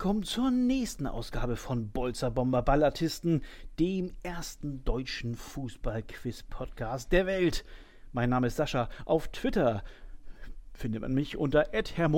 [0.00, 3.42] willkommen zur nächsten Ausgabe von Bolzer Bomber Ballartisten,
[3.78, 7.66] dem ersten deutschen Fußball-Quiz-Podcast der Welt.
[8.12, 8.88] Mein Name ist Sascha.
[9.04, 9.84] Auf Twitter
[10.72, 12.10] findet man mich unter Herr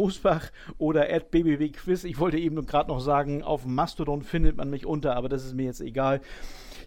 [0.79, 2.05] oder @bbwquiz.
[2.05, 5.55] Ich wollte eben gerade noch sagen, auf Mastodon findet man mich unter, aber das ist
[5.55, 6.21] mir jetzt egal.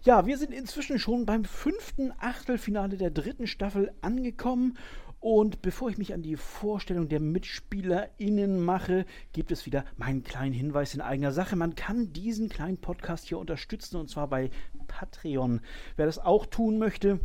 [0.02, 4.78] Ja, wir sind inzwischen schon beim fünften Achtelfinale der dritten Staffel angekommen
[5.26, 10.52] und bevor ich mich an die Vorstellung der MitspielerInnen mache, gibt es wieder meinen kleinen
[10.52, 11.56] Hinweis in eigener Sache.
[11.56, 14.50] Man kann diesen kleinen Podcast hier unterstützen und zwar bei
[14.86, 15.62] Patreon.
[15.96, 17.18] Wer das auch tun möchte,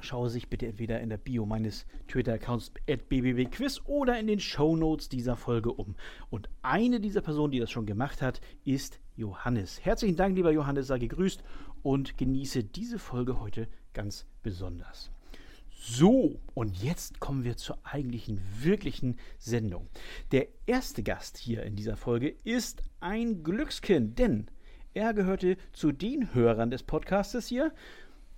[0.00, 5.10] schaue sich bitte entweder in der Bio meines Twitter-Accounts bbwquiz oder in den Show Notes
[5.10, 5.94] dieser Folge um.
[6.30, 9.84] Und eine dieser Personen, die das schon gemacht hat, ist Johannes.
[9.84, 11.44] Herzlichen Dank, lieber Johannes, sei gegrüßt
[11.82, 15.10] und genieße diese Folge heute ganz besonders.
[15.78, 19.88] So, und jetzt kommen wir zur eigentlichen, wirklichen Sendung.
[20.32, 24.46] Der erste Gast hier in dieser Folge ist ein Glückskind, denn
[24.94, 27.72] er gehörte zu den Hörern des Podcastes hier,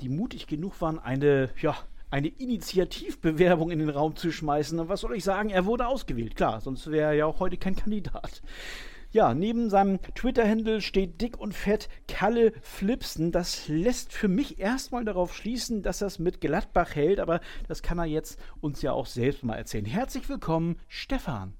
[0.00, 1.76] die mutig genug waren, eine, ja,
[2.10, 4.78] eine Initiativbewerbung in den Raum zu schmeißen.
[4.78, 5.48] Und was soll ich sagen?
[5.48, 6.34] Er wurde ausgewählt.
[6.34, 8.42] Klar, sonst wäre er ja auch heute kein Kandidat.
[9.10, 13.32] Ja, neben seinem Twitter-Handle steht dick und fett Kalle Flipsen.
[13.32, 17.98] Das lässt für mich erstmal darauf schließen, dass es mit Gladbach hält, aber das kann
[17.98, 19.86] er jetzt uns ja auch selbst mal erzählen.
[19.86, 21.54] Herzlich willkommen, Stefan.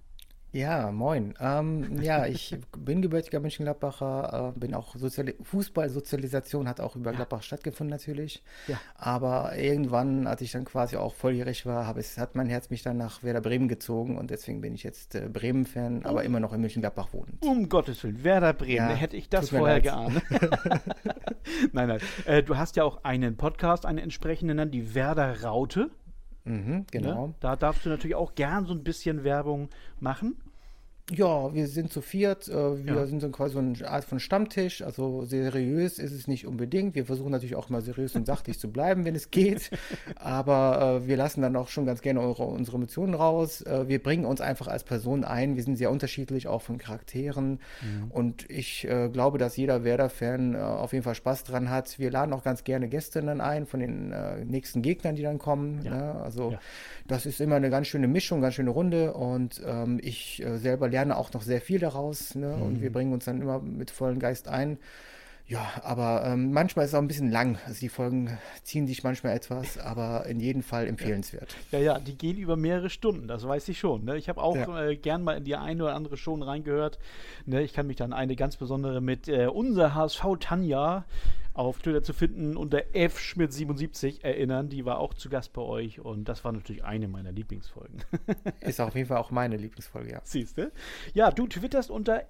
[0.52, 1.34] Ja, moin.
[1.40, 7.16] Ähm, ja, ich bin gebürtiger Mönchengladbacher, äh, bin auch Soziali Fußballsozialisation hat auch über ja.
[7.16, 8.42] Gladbach stattgefunden natürlich.
[8.66, 8.80] Ja.
[8.94, 12.96] Aber irgendwann, als ich dann quasi auch volljährig war, es, hat mein Herz mich dann
[12.96, 16.60] nach Werder Bremen gezogen und deswegen bin ich jetzt äh, Bremen-Fan, aber immer noch in
[16.62, 17.44] Mönchengladbach wohnend.
[17.44, 20.22] Um Gottes Willen, Werder Bremen, ja, hätte ich das vorher geahnt.
[21.72, 22.00] nein, nein.
[22.24, 25.90] Äh, du hast ja auch einen Podcast, einen entsprechenden, die Werder Raute.
[26.44, 27.28] Mhm, genau.
[27.28, 27.34] Ne?
[27.40, 29.68] Da darfst du natürlich auch gern so ein bisschen Werbung
[30.00, 30.36] machen.
[31.10, 32.48] Ja, wir sind zu viert.
[32.48, 33.06] Äh, wir ja.
[33.06, 34.82] sind so quasi so eine Art von Stammtisch.
[34.82, 36.94] Also seriös ist es nicht unbedingt.
[36.94, 39.70] Wir versuchen natürlich auch mal seriös und sachlich zu bleiben, wenn es geht.
[40.16, 43.62] Aber äh, wir lassen dann auch schon ganz gerne eure, unsere Emotionen raus.
[43.62, 45.56] Äh, wir bringen uns einfach als Person ein.
[45.56, 47.60] Wir sind sehr unterschiedlich, auch von Charakteren.
[47.80, 48.10] Mhm.
[48.10, 51.98] Und ich äh, glaube, dass jeder Werder-Fan äh, auf jeden Fall Spaß dran hat.
[51.98, 55.38] Wir laden auch ganz gerne Gäste dann ein von den äh, nächsten Gegnern, die dann
[55.38, 55.80] kommen.
[55.84, 55.90] Ja.
[55.90, 56.20] Ne?
[56.20, 56.60] Also ja.
[57.06, 59.14] das ist immer eine ganz schöne Mischung, ganz schöne Runde.
[59.14, 62.56] Und ähm, ich selber lerne lerne auch noch sehr viel daraus ne?
[62.56, 62.62] Mhm.
[62.62, 64.78] und wir bringen uns dann immer mit vollem Geist ein.
[65.46, 67.58] Ja, aber ähm, manchmal ist es auch ein bisschen lang.
[67.64, 71.56] Also die Folgen ziehen sich manchmal etwas, aber in jedem Fall empfehlenswert.
[71.72, 74.04] Ja, ja, die gehen über mehrere Stunden, das weiß ich schon.
[74.04, 74.18] Ne?
[74.18, 74.88] Ich habe auch ja.
[74.88, 76.98] äh, gern mal in die eine oder andere schon reingehört.
[77.46, 77.62] Ne?
[77.62, 81.06] Ich kann mich dann eine ganz besondere mit äh, unser HSV Tanja
[81.58, 84.68] auf Twitter zu finden unter fschmidt77 erinnern.
[84.68, 88.04] Die war auch zu Gast bei euch und das war natürlich eine meiner Lieblingsfolgen.
[88.60, 90.20] Ist auf jeden Fall auch meine Lieblingsfolge, ja.
[90.22, 90.70] Siehst du?
[91.14, 92.22] Ja, du twitterst unter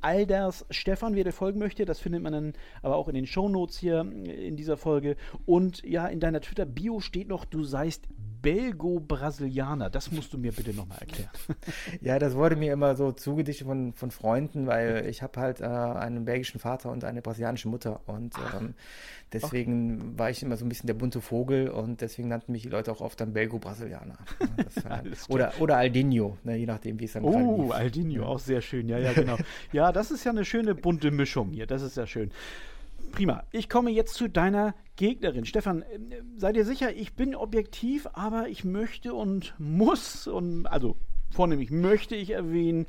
[0.00, 1.84] Alders Stefan, wer dir folgen möchte.
[1.84, 2.52] Das findet man dann
[2.82, 5.16] aber auch in den Shownotes hier in dieser Folge.
[5.46, 8.08] Und ja, in deiner Twitter-Bio steht noch, du seist
[8.44, 9.90] Belgo-Brasilianer.
[9.90, 11.30] Das musst du mir bitte nochmal erklären.
[12.00, 15.64] ja, das wurde mir immer so zugedichtet von, von Freunden, weil ich habe halt äh,
[15.64, 18.00] einen belgischen Vater und eine brasilianische Mutter.
[18.06, 18.74] Und ähm,
[19.32, 20.18] deswegen okay.
[20.18, 22.92] war ich immer so ein bisschen der bunte Vogel und deswegen nannten mich die Leute
[22.92, 24.18] auch oft dann Belgo-Brasilianer.
[25.28, 28.88] oder, oder Aldinho, ne, je nachdem, wie es dann Oh, Aldinho, auch sehr schön.
[28.88, 29.38] Ja, ja, genau.
[29.72, 31.66] ja, das ist ja eine schöne bunte Mischung hier.
[31.66, 32.30] Das ist ja schön.
[33.14, 33.44] Prima.
[33.52, 35.44] Ich komme jetzt zu deiner Gegnerin.
[35.44, 35.86] Stefan, äh,
[36.36, 40.96] sei dir sicher, ich bin objektiv, aber ich möchte und muss und also
[41.30, 42.86] vornehmlich möchte ich erwähnen,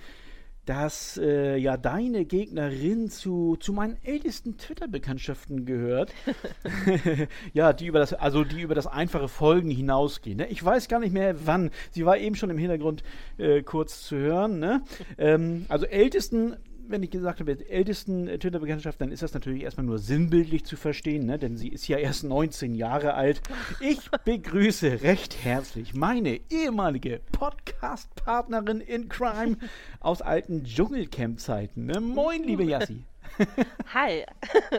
[0.65, 6.11] dass äh, ja deine Gegnerin zu, zu meinen ältesten Twitter-Bekanntschaften gehört.
[7.53, 10.37] ja, die über das, also die über das einfache Folgen hinausgehen.
[10.37, 10.47] Ne?
[10.47, 11.69] Ich weiß gar nicht mehr wann.
[11.91, 13.03] Sie war eben schon im Hintergrund
[13.37, 14.57] äh, kurz zu hören.
[14.57, 14.81] Ne?
[15.19, 16.55] Ähm, also ältesten
[16.87, 20.65] wenn ich gesagt habe, der ältesten äh, Twitter-Bekanntschaft, dann ist das natürlich erstmal nur sinnbildlich
[20.65, 21.37] zu verstehen, ne?
[21.37, 23.41] denn sie ist ja erst 19 Jahre alt.
[23.79, 29.57] Ich begrüße recht herzlich meine ehemalige Podcast-Partnerin in Crime
[29.99, 31.85] aus alten Dschungelcamp-Zeiten.
[31.85, 31.99] Ne?
[31.99, 33.03] Moin, liebe Yassi.
[33.93, 34.25] Hi.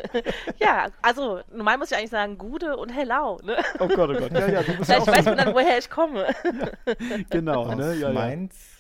[0.59, 3.39] ja, also normal muss ich eigentlich sagen Gude und Hello.
[3.45, 3.57] Ne?
[3.79, 4.33] Oh Gott, oh Gott.
[4.33, 6.27] Ja, ja, du bist Vielleicht weiß man dann, woher ich komme.
[6.45, 7.95] Ja, genau, ne?
[7.97, 8.76] Ja, Mainz.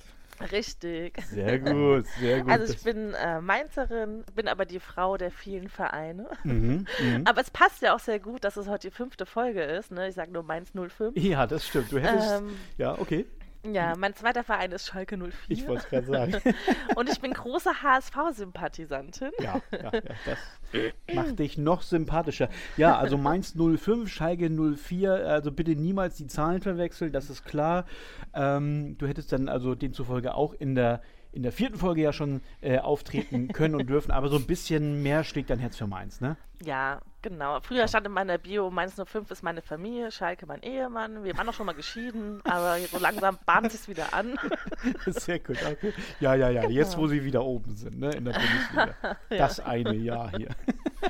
[0.53, 1.19] Richtig.
[1.31, 2.53] Sehr gut, sehr gut.
[2.53, 6.29] Also ich bin äh, Mainzerin, bin aber die Frau der vielen Vereine.
[6.44, 7.21] Mhm, mh.
[7.25, 9.91] Aber es passt ja auch sehr gut, dass es heute die fünfte Folge ist.
[9.91, 10.09] Ne?
[10.09, 11.17] Ich sage nur Mainz 05.
[11.17, 11.93] Ja, das stimmt.
[11.93, 12.41] Du hättest.
[12.41, 13.27] Ähm, ja, okay.
[13.74, 15.32] Ja, mein zweiter Verein ist Schalke 04.
[15.48, 16.54] Ich wollte es gerade sagen.
[16.96, 19.30] Und ich bin große HSV-Sympathisantin.
[19.40, 20.38] Ja, ja, ja, das
[21.14, 22.48] macht dich noch sympathischer.
[22.76, 27.86] Ja, also Mainz 05, Schalke 04, also bitte niemals die Zahlen verwechseln, das ist klar.
[28.34, 31.02] Ähm, du hättest dann also demzufolge auch in der
[31.32, 35.02] in der vierten Folge ja schon äh, auftreten können und dürfen, aber so ein bisschen
[35.02, 36.38] mehr schlägt dein Herz für Mainz, ne?
[36.64, 37.61] Ja, genau.
[37.61, 41.25] Früher stand in meiner Bio, Mainz 05 ist meine Familie, Schalke mein Ehemann.
[41.25, 44.38] Wir waren auch schon mal geschieden, aber so langsam bahnt sich wieder an.
[45.06, 45.58] Sehr gut.
[45.64, 45.93] Okay.
[46.20, 46.69] Ja, ja, ja.
[46.69, 48.94] Jetzt, wo sie wieder oben sind, ne, in der Bundesliga.
[49.31, 49.37] ja.
[49.37, 50.49] Das eine Jahr hier.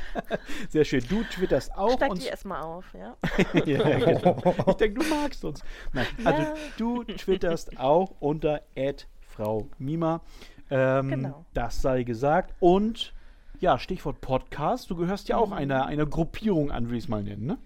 [0.69, 1.05] Sehr schön.
[1.09, 1.93] Du twitterst auch.
[1.93, 3.17] Steig die erstmal auf, ja.
[3.65, 4.55] ja genau.
[4.69, 5.63] Ich denke, du magst uns.
[5.93, 6.55] Nein, also ja.
[6.79, 8.63] du twitterst auch unter
[9.21, 10.23] Frau Mima.
[10.71, 11.47] Ähm, genau.
[11.55, 12.55] Das sei gesagt.
[12.59, 13.13] Und
[13.61, 14.91] ja, Stichwort Podcast.
[14.91, 15.55] Du gehörst ja auch mhm.
[15.55, 17.59] einer, einer Gruppierung an, wie ich es mal nennen, ne?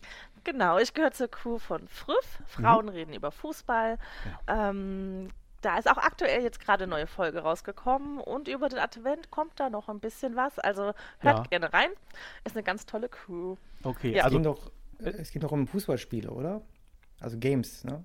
[0.44, 2.42] Genau, ich gehöre zur Crew von Früff.
[2.46, 2.92] Frauen mhm.
[2.92, 3.98] reden über Fußball.
[4.46, 4.70] Ja.
[4.70, 5.28] Ähm,
[5.60, 9.60] da ist auch aktuell jetzt gerade eine neue Folge rausgekommen und über den Advent kommt
[9.60, 10.58] da noch ein bisschen was.
[10.58, 11.42] Also hört ja.
[11.42, 11.90] gerne rein.
[12.44, 13.56] Ist eine ganz tolle Crew.
[13.82, 14.24] Okay, ja.
[14.24, 16.62] also es geht, doch, es geht doch um Fußballspiele, oder?
[17.20, 18.04] Also Games, ne?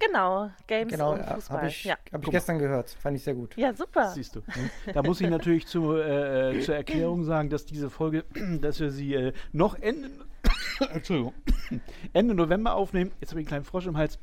[0.00, 1.58] Genau, Games genau, und Fußball.
[1.58, 1.96] Habe ich, ja.
[2.12, 3.56] hab ich gestern gehört, fand ich sehr gut.
[3.56, 4.10] Ja, super.
[4.10, 4.42] Siehst du.
[4.92, 8.24] Da muss ich natürlich zu, äh, äh zur Erklärung sagen, dass diese Folge,
[8.60, 10.10] dass wir sie äh, noch Ende,
[10.92, 11.34] Entschuldigung,
[12.12, 13.12] Ende November aufnehmen.
[13.20, 14.18] Jetzt habe ich einen kleinen Frosch im Hals.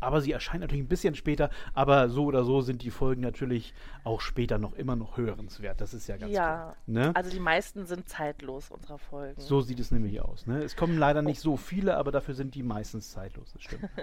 [0.00, 1.50] Aber sie erscheint natürlich ein bisschen später.
[1.74, 5.80] Aber so oder so sind die Folgen natürlich auch später noch immer noch hörenswert.
[5.80, 6.76] Das ist ja ganz ja, klar.
[6.86, 7.16] Ne?
[7.16, 9.40] Also die meisten sind zeitlos unserer Folgen.
[9.40, 10.46] So sieht es nämlich aus.
[10.46, 10.62] Ne?
[10.62, 13.52] Es kommen leider nicht so viele, aber dafür sind die meistens zeitlos.
[13.52, 13.88] Das stimmt.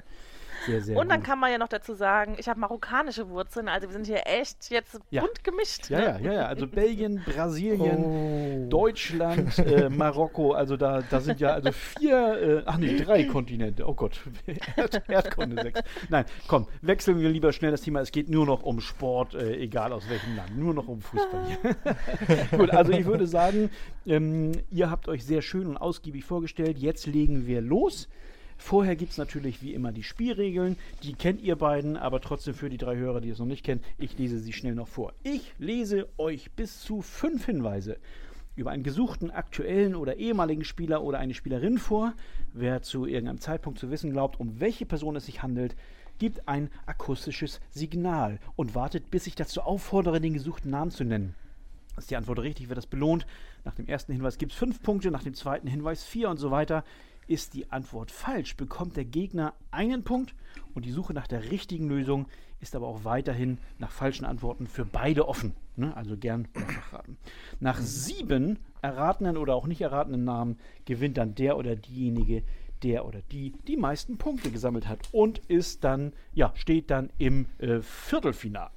[0.65, 1.27] Sehr, sehr Und dann gut.
[1.27, 4.69] kann man ja noch dazu sagen, ich habe marokkanische Wurzeln, also wir sind hier echt
[4.69, 5.21] jetzt ja.
[5.21, 5.89] bunt gemischt.
[5.89, 6.05] Ja, ne?
[6.05, 6.45] ja, ja, ja.
[6.47, 8.69] Also Belgien, Brasilien, oh.
[8.69, 13.87] Deutschland, äh, Marokko, also da, da sind ja also vier, äh, ach nee, drei Kontinente.
[13.87, 14.19] Oh Gott,
[14.75, 15.81] Erd Erdkunde sechs.
[16.09, 18.01] Nein, komm, wechseln wir lieber schnell das Thema.
[18.01, 21.57] Es geht nur noch um Sport, äh, egal aus welchem Land, nur noch um Fußball.
[22.57, 23.69] Gut, also ich würde sagen,
[24.05, 26.77] ähm, ihr habt euch sehr schön und ausgiebig vorgestellt.
[26.77, 28.07] Jetzt legen wir los.
[28.57, 30.77] Vorher gibt es natürlich wie immer die Spielregeln.
[31.03, 33.83] Die kennt ihr beiden, aber trotzdem für die drei Hörer, die es noch nicht kennen,
[33.97, 35.13] ich lese sie schnell noch vor.
[35.23, 37.97] Ich lese euch bis zu fünf Hinweise
[38.55, 42.13] über einen gesuchten aktuellen oder ehemaligen Spieler oder eine Spielerin vor.
[42.53, 45.75] Wer zu irgendeinem Zeitpunkt zu wissen glaubt, um welche Person es sich handelt,
[46.19, 51.35] gibt ein akustisches Signal und wartet, bis ich dazu auffordere, den gesuchten Namen zu nennen.
[51.97, 53.25] Ist die Antwort richtig, wird das belohnt.
[53.63, 56.51] Nach dem ersten Hinweis gibt es fünf Punkte, nach dem zweiten Hinweis vier und so
[56.51, 56.83] weiter.
[57.27, 60.35] Ist die Antwort falsch, bekommt der Gegner einen Punkt
[60.73, 62.27] und die Suche nach der richtigen Lösung
[62.61, 65.55] ist aber auch weiterhin nach falschen Antworten für beide offen.
[65.75, 65.95] Ne?
[65.95, 67.17] Also gern mehrfach raten.
[67.59, 72.43] Nach sieben erratenen oder auch nicht erratenen Namen gewinnt dann der oder diejenige,
[72.83, 77.47] der oder die die meisten Punkte gesammelt hat und ist dann, ja, steht dann im
[77.57, 78.71] äh, Viertelfinale.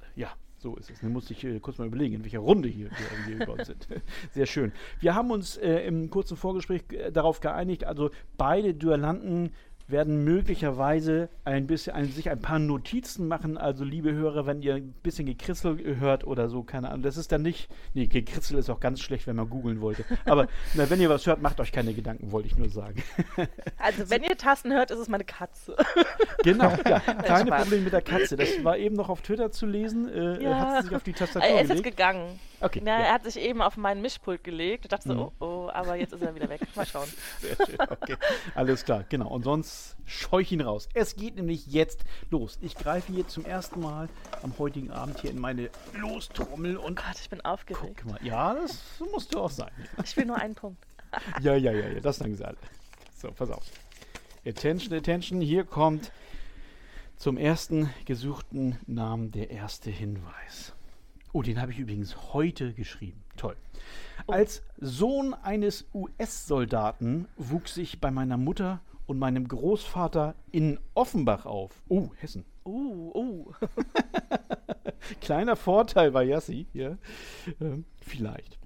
[0.61, 1.01] So ist es.
[1.01, 2.91] Dann musste ich äh, kurz mal überlegen, in welcher Runde hier
[3.27, 3.87] wir gebaut sind.
[4.33, 4.73] Sehr schön.
[4.99, 9.53] Wir haben uns äh, im kurzen Vorgespräch äh, darauf geeinigt, also beide Duellanten
[9.89, 13.57] werden möglicherweise ein bisschen ein, sich ein paar Notizen machen.
[13.57, 17.33] Also, liebe Hörer, wenn ihr ein bisschen Gekritzel hört oder so, keine Ahnung, das ist
[17.33, 17.69] dann nicht.
[17.95, 20.05] Nee, Gekritzel ist auch ganz schlecht, wenn man googeln wollte.
[20.27, 23.03] Aber na, wenn ihr was hört, macht euch keine Gedanken, wollte ich nur sagen.
[23.79, 25.77] Also, wenn ihr Tasten hört, ist es meine Katze.
[26.45, 27.01] Genau, ja.
[27.01, 28.37] Keine Probleme mit der Katze.
[28.37, 30.09] Das war eben noch auf Twitter zu lesen.
[30.09, 30.59] Äh, ja.
[30.59, 32.39] Hat sie sich auf die Tastatur Er ist jetzt gegangen.
[32.61, 32.81] Okay.
[32.85, 33.07] Na, ja.
[33.07, 34.85] Er hat sich eben auf meinen Mischpult gelegt.
[34.85, 35.21] Ich dachte so, mhm.
[35.21, 36.61] oh, oh, aber jetzt ist er wieder weg.
[36.75, 37.09] Mal schauen.
[37.41, 38.17] Sehr schön, okay.
[38.55, 39.29] Alles klar, genau.
[39.29, 40.89] Und sonst scheuch ihn raus.
[40.95, 42.59] Es geht nämlich jetzt los.
[42.63, 44.09] Ich greife hier zum ersten Mal
[44.43, 46.99] am heutigen Abend hier in meine Lostrommel und.
[46.99, 48.01] Oh Gott, ich bin aufgeregt.
[48.03, 48.21] Guck mal.
[48.23, 48.83] Ja, das
[49.13, 49.71] musst du auch sein.
[50.05, 50.83] Ich will nur einen Punkt.
[51.43, 52.59] ja, ja, ja, ja, das sagen sie alle.
[53.17, 53.65] So, pass auf.
[54.47, 55.41] Attention, attention.
[55.41, 56.13] Hier kommt
[57.17, 60.73] zum ersten gesuchten Namen der erste Hinweis.
[61.33, 63.23] Oh, den habe ich übrigens heute geschrieben.
[63.37, 63.57] Toll.
[64.27, 64.33] Oh.
[64.33, 71.83] Als Sohn eines US-Soldaten wuchs ich bei meiner Mutter und meinem Großvater in Offenbach auf.
[71.89, 72.45] Oh, Hessen.
[72.63, 73.53] Oh, oh.
[75.21, 76.99] Kleiner Vorteil bei Yassi hier.
[77.61, 78.59] Ähm, vielleicht.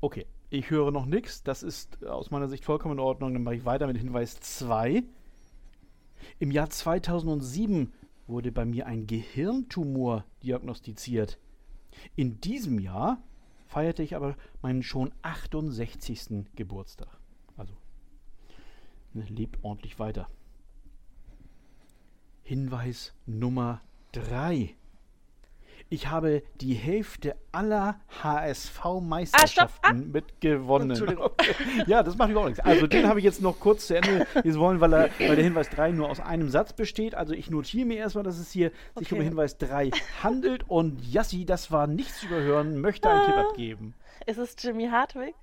[0.00, 1.44] Okay, ich höre noch nichts.
[1.44, 3.32] Das ist aus meiner Sicht vollkommen in Ordnung.
[3.32, 5.04] Dann mache ich weiter mit Hinweis 2.
[6.40, 7.92] Im Jahr 2007
[8.26, 11.38] wurde bei mir ein Gehirntumor diagnostiziert.
[12.16, 13.22] In diesem Jahr
[13.68, 16.46] feierte ich aber meinen schon 68.
[16.56, 17.20] Geburtstag.
[19.14, 20.28] Ne, lebt ordentlich weiter.
[22.42, 23.80] Hinweis Nummer
[24.12, 24.74] 3.
[25.88, 29.92] Ich habe die Hälfte aller HSV-Meisterschaften ah, ah.
[29.92, 31.00] mitgewonnen.
[31.86, 32.64] ja, das macht überhaupt nichts.
[32.64, 35.44] Also den habe ich jetzt noch kurz zu Ende lesen wollen, weil, er, weil der
[35.44, 37.14] Hinweis 3 nur aus einem Satz besteht.
[37.14, 39.04] Also ich notiere mir erstmal, dass es hier okay.
[39.04, 39.90] sich um Hinweis 3
[40.22, 40.68] handelt.
[40.68, 43.26] Und Yassi, das war nichts zu überhören, möchte einen ah.
[43.26, 43.94] Tipp abgeben.
[44.26, 45.34] Ist es Jimmy Hartwig?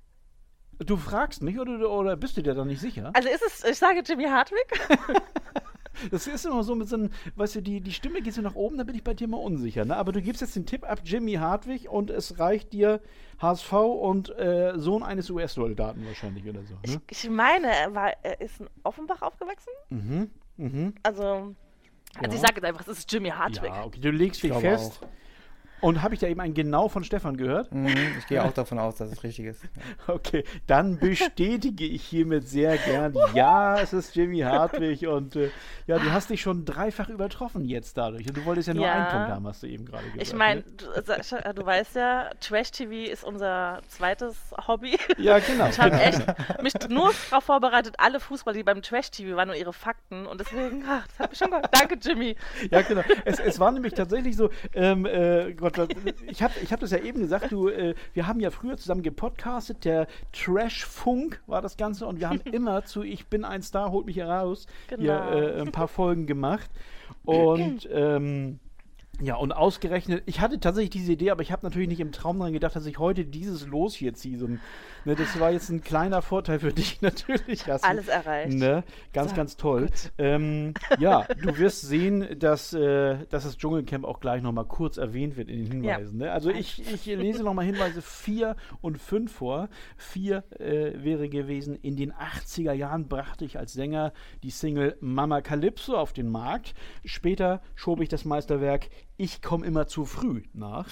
[0.78, 3.10] Du fragst mich oder, oder bist du dir da nicht sicher?
[3.14, 4.66] Also ist es, ich sage Jimmy Hartwig.
[6.10, 8.54] Das ist immer so mit so einem, weißt du, die, die Stimme geht so nach
[8.54, 9.84] oben, da bin ich bei dir mal unsicher.
[9.84, 9.96] Ne?
[9.96, 13.00] Aber du gibst jetzt den Tipp ab Jimmy Hartwig und es reicht dir
[13.40, 16.74] HSV und äh, Sohn eines US-Soldaten wahrscheinlich oder so.
[16.74, 17.00] Ne?
[17.10, 19.70] Ich, ich, meine, er, war, er ist in Offenbach aufgewachsen.
[19.90, 20.30] Mhm.
[20.56, 20.94] Mhm.
[21.02, 21.54] Also, also
[22.22, 22.32] ja.
[22.32, 23.70] ich sage jetzt einfach, es ist Jimmy Hartwig.
[23.70, 25.00] Ja, okay, du legst dich fest.
[25.02, 25.21] Auch.
[25.82, 27.74] Und habe ich da eben ein Genau von Stefan gehört?
[27.74, 29.62] Mhm, ich gehe auch davon aus, dass es richtig ist.
[30.06, 35.50] Okay, dann bestätige ich hiermit sehr gern, ja, es ist Jimmy Hartwig und äh,
[35.88, 38.28] ja, du hast dich schon dreifach übertroffen jetzt dadurch.
[38.28, 38.92] Und du wolltest ja nur ja.
[38.92, 40.22] einen Punkt haben, hast du eben gerade gesagt.
[40.22, 40.66] Ich meine, ne?
[40.76, 44.36] du, du, weißt ja, Trash-TV ist unser zweites
[44.68, 44.96] Hobby.
[45.18, 45.68] Ja, genau.
[45.68, 46.22] Ich habe echt
[46.62, 50.84] mich nur darauf vorbereitet, alle Fußballer, die beim Trash-TV waren, nur ihre Fakten und deswegen,
[50.88, 51.68] ach, das hat mich schon gehört.
[51.72, 52.36] Danke, Jimmy.
[52.70, 53.02] Ja, genau.
[53.24, 55.94] Es, es war nämlich tatsächlich so, ähm, äh, Gott, Gott,
[56.26, 59.02] ich habe ich hab das ja eben gesagt, du, äh, wir haben ja früher zusammen
[59.02, 63.90] gepodcastet, der Trash-Funk war das Ganze und wir haben immer zu Ich bin ein Star,
[63.90, 65.02] holt mich heraus, genau.
[65.02, 66.70] hier äh, ein paar Folgen gemacht.
[67.24, 68.58] Und ähm,
[69.22, 72.38] ja, und ausgerechnet, ich hatte tatsächlich diese Idee, aber ich habe natürlich nicht im Traum
[72.38, 74.36] daran gedacht, dass ich heute dieses Los hier ziehe.
[74.36, 74.60] So ein,
[75.04, 77.68] ne, das war jetzt ein kleiner Vorteil für dich natürlich.
[77.68, 78.52] Hast Alles erreicht.
[78.52, 78.82] Ne?
[79.12, 79.90] Ganz, so, ganz toll.
[80.18, 85.36] Ähm, ja, du wirst sehen, dass, äh, dass das Dschungelcamp auch gleich nochmal kurz erwähnt
[85.36, 86.18] wird in den Hinweisen.
[86.18, 86.26] Ja.
[86.26, 86.32] Ne?
[86.32, 89.68] Also ich, ich lese nochmal Hinweise 4 und 5 vor.
[89.98, 94.12] 4 äh, wäre gewesen, in den 80er Jahren brachte ich als Sänger
[94.42, 96.74] die Single Mama Calypso auf den Markt.
[97.04, 100.88] Später schob ich das Meisterwerk ich komme immer zu früh nach.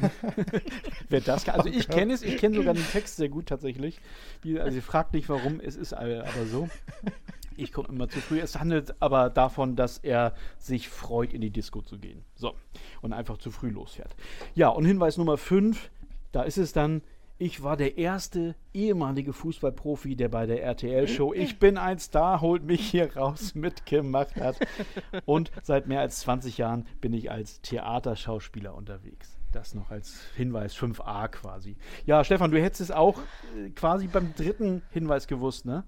[1.08, 1.56] Wer das kann.
[1.56, 3.98] Also ich kenne es, ich kenne sogar den Text sehr gut tatsächlich.
[4.44, 6.68] Die, also sie fragt nicht warum, es ist aber so.
[7.56, 8.40] Ich komme immer zu früh.
[8.40, 12.24] Es handelt aber davon, dass er sich freut, in die Disco zu gehen.
[12.34, 12.54] So.
[13.02, 14.14] Und einfach zu früh losfährt.
[14.54, 15.90] Ja, und Hinweis Nummer 5,
[16.32, 17.02] da ist es dann,
[17.42, 22.62] ich war der erste ehemalige Fußballprofi, der bei der RTL-Show Ich bin ein Star, holt
[22.62, 24.56] mich hier raus mitgemacht hat.
[25.24, 29.36] Und seit mehr als 20 Jahren bin ich als Theaterschauspieler unterwegs.
[29.50, 31.76] Das noch als Hinweis 5a quasi.
[32.06, 33.18] Ja, Stefan, du hättest es auch
[33.58, 35.82] äh, quasi beim dritten Hinweis gewusst, ne?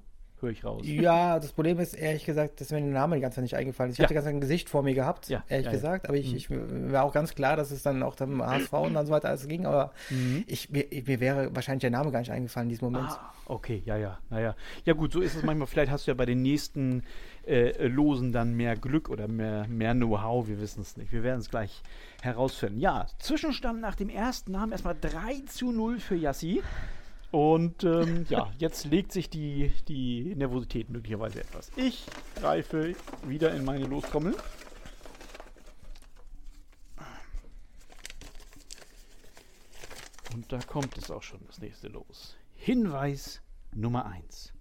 [0.44, 0.82] Höre ich raus.
[0.84, 3.90] Ja, das Problem ist, ehrlich gesagt, dass mir der Name die ganze Zeit nicht eingefallen
[3.90, 3.96] ist.
[3.96, 4.04] Ich ja.
[4.04, 6.36] hatte ganz ein Gesicht vor mir gehabt, ja, ehrlich ja, gesagt, aber ich, mhm.
[6.36, 9.28] ich, war auch ganz klar, dass es dann auch dem HSV und dann so weiter
[9.28, 10.44] alles ging, aber mhm.
[10.46, 13.10] ich, mir, mir, wäre wahrscheinlich der Name gar nicht eingefallen in diesem Moment.
[13.10, 14.54] Ah, okay, ja, ja, naja.
[14.84, 15.66] Ja gut, so ist es manchmal.
[15.66, 17.02] Vielleicht hast du ja bei den nächsten
[17.46, 21.12] äh, Losen dann mehr Glück oder mehr, mehr Know-how, wir wissen es nicht.
[21.12, 21.82] Wir werden es gleich
[22.22, 22.80] herausfinden.
[22.80, 26.62] Ja, Zwischenstand nach dem ersten Namen erstmal 3 zu 0 für Yassi.
[27.34, 31.68] Und ähm, ja, jetzt legt sich die, die Nervosität möglicherweise etwas.
[31.74, 32.94] Ich greife
[33.26, 34.36] wieder in meine Lostrommel.
[40.32, 42.36] Und da kommt es auch schon, das nächste Los.
[42.54, 43.42] Hinweis
[43.74, 44.52] Nummer 1.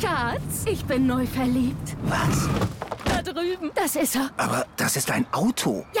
[0.00, 1.98] Schatz, ich bin neu verliebt.
[2.04, 2.48] Was?
[3.04, 3.70] Da drüben.
[3.74, 4.30] Das ist er.
[4.38, 5.84] Aber das ist ein Auto.
[5.94, 6.00] Ja,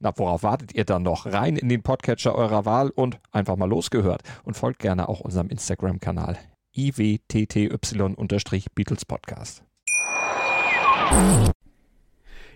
[0.00, 1.26] Na, worauf wartet ihr dann noch?
[1.26, 4.22] Rein in den Podcatcher eurer Wahl und einfach mal losgehört.
[4.44, 6.38] Und folgt gerne auch unserem Instagram-Kanal
[6.76, 9.64] iwtty-Beatles Podcast.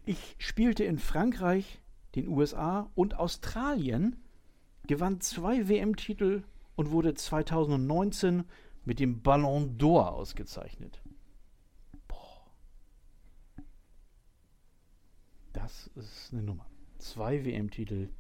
[0.05, 1.81] Ich spielte in Frankreich,
[2.15, 4.23] den USA und Australien,
[4.87, 6.45] gewann zwei WM-Titel
[6.77, 8.45] und wurde 2019
[8.85, 11.03] mit dem Ballon d'Or ausgezeichnet.
[12.07, 12.47] Boah.
[15.53, 16.67] Das ist eine Nummer.
[17.03, 18.11] Zwei WM-Titel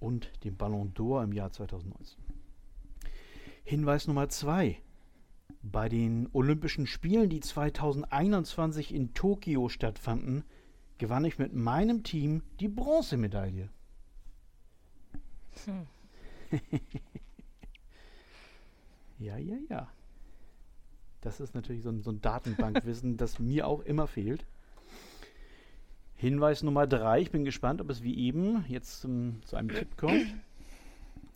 [0.00, 2.18] und den Ballon d'Or im Jahr 2019.
[3.62, 4.80] Hinweis Nummer zwei.
[5.62, 10.44] Bei den Olympischen Spielen, die 2021 in Tokio stattfanden,
[10.96, 13.68] gewann ich mit meinem Team die Bronzemedaille.
[15.66, 15.86] Hm.
[19.18, 19.88] ja, ja, ja.
[21.20, 24.46] Das ist natürlich so ein, so ein Datenbankwissen, das mir auch immer fehlt.
[26.18, 27.20] Hinweis Nummer drei.
[27.20, 30.34] Ich bin gespannt, ob es wie eben jetzt zum, zu einem Tipp kommt.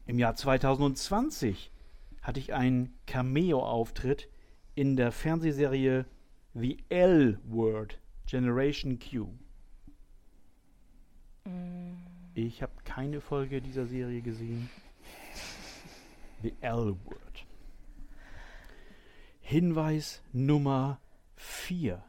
[0.07, 1.71] Im Jahr 2020
[2.21, 4.29] hatte ich einen Cameo-Auftritt
[4.75, 6.05] in der Fernsehserie
[6.55, 9.29] The L-Word Generation Q.
[11.45, 11.93] Mm.
[12.35, 14.69] Ich habe keine Folge dieser Serie gesehen.
[16.43, 17.47] The L-Word.
[19.41, 20.99] Hinweis Nummer
[21.37, 22.03] 4.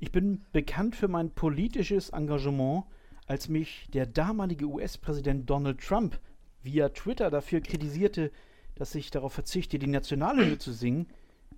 [0.00, 2.84] Ich bin bekannt für mein politisches Engagement,
[3.26, 6.18] als mich der damalige US-Präsident Donald Trump
[6.62, 8.30] via Twitter dafür kritisierte,
[8.74, 11.08] dass ich darauf verzichte, die Nationalhymne zu singen,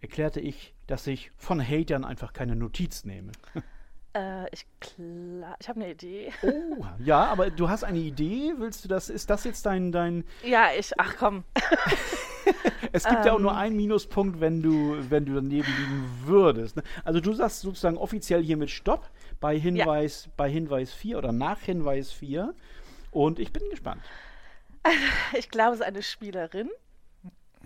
[0.00, 3.32] erklärte ich, dass ich von Hatern einfach keine Notiz nehme.
[4.14, 4.66] Äh, ich
[5.60, 6.32] ich habe eine Idee.
[6.42, 8.54] Oh, ja, aber du hast eine Idee?
[8.56, 9.10] Willst du das?
[9.10, 9.92] Ist das jetzt dein.
[9.92, 10.98] dein ja, ich.
[10.98, 11.44] Ach komm.
[12.92, 13.58] es gibt ähm, ja auch nur ähm.
[13.58, 16.76] einen Minuspunkt, wenn du, wenn du daneben liegen würdest.
[16.76, 16.82] Ne?
[17.04, 19.08] Also du sagst sozusagen offiziell hier mit Stopp
[19.40, 20.32] bei Hinweis, ja.
[20.36, 22.54] bei Hinweis 4 oder nach Hinweis 4.
[23.10, 24.02] Und ich bin gespannt.
[25.36, 26.70] Ich glaube, es ist eine Spielerin.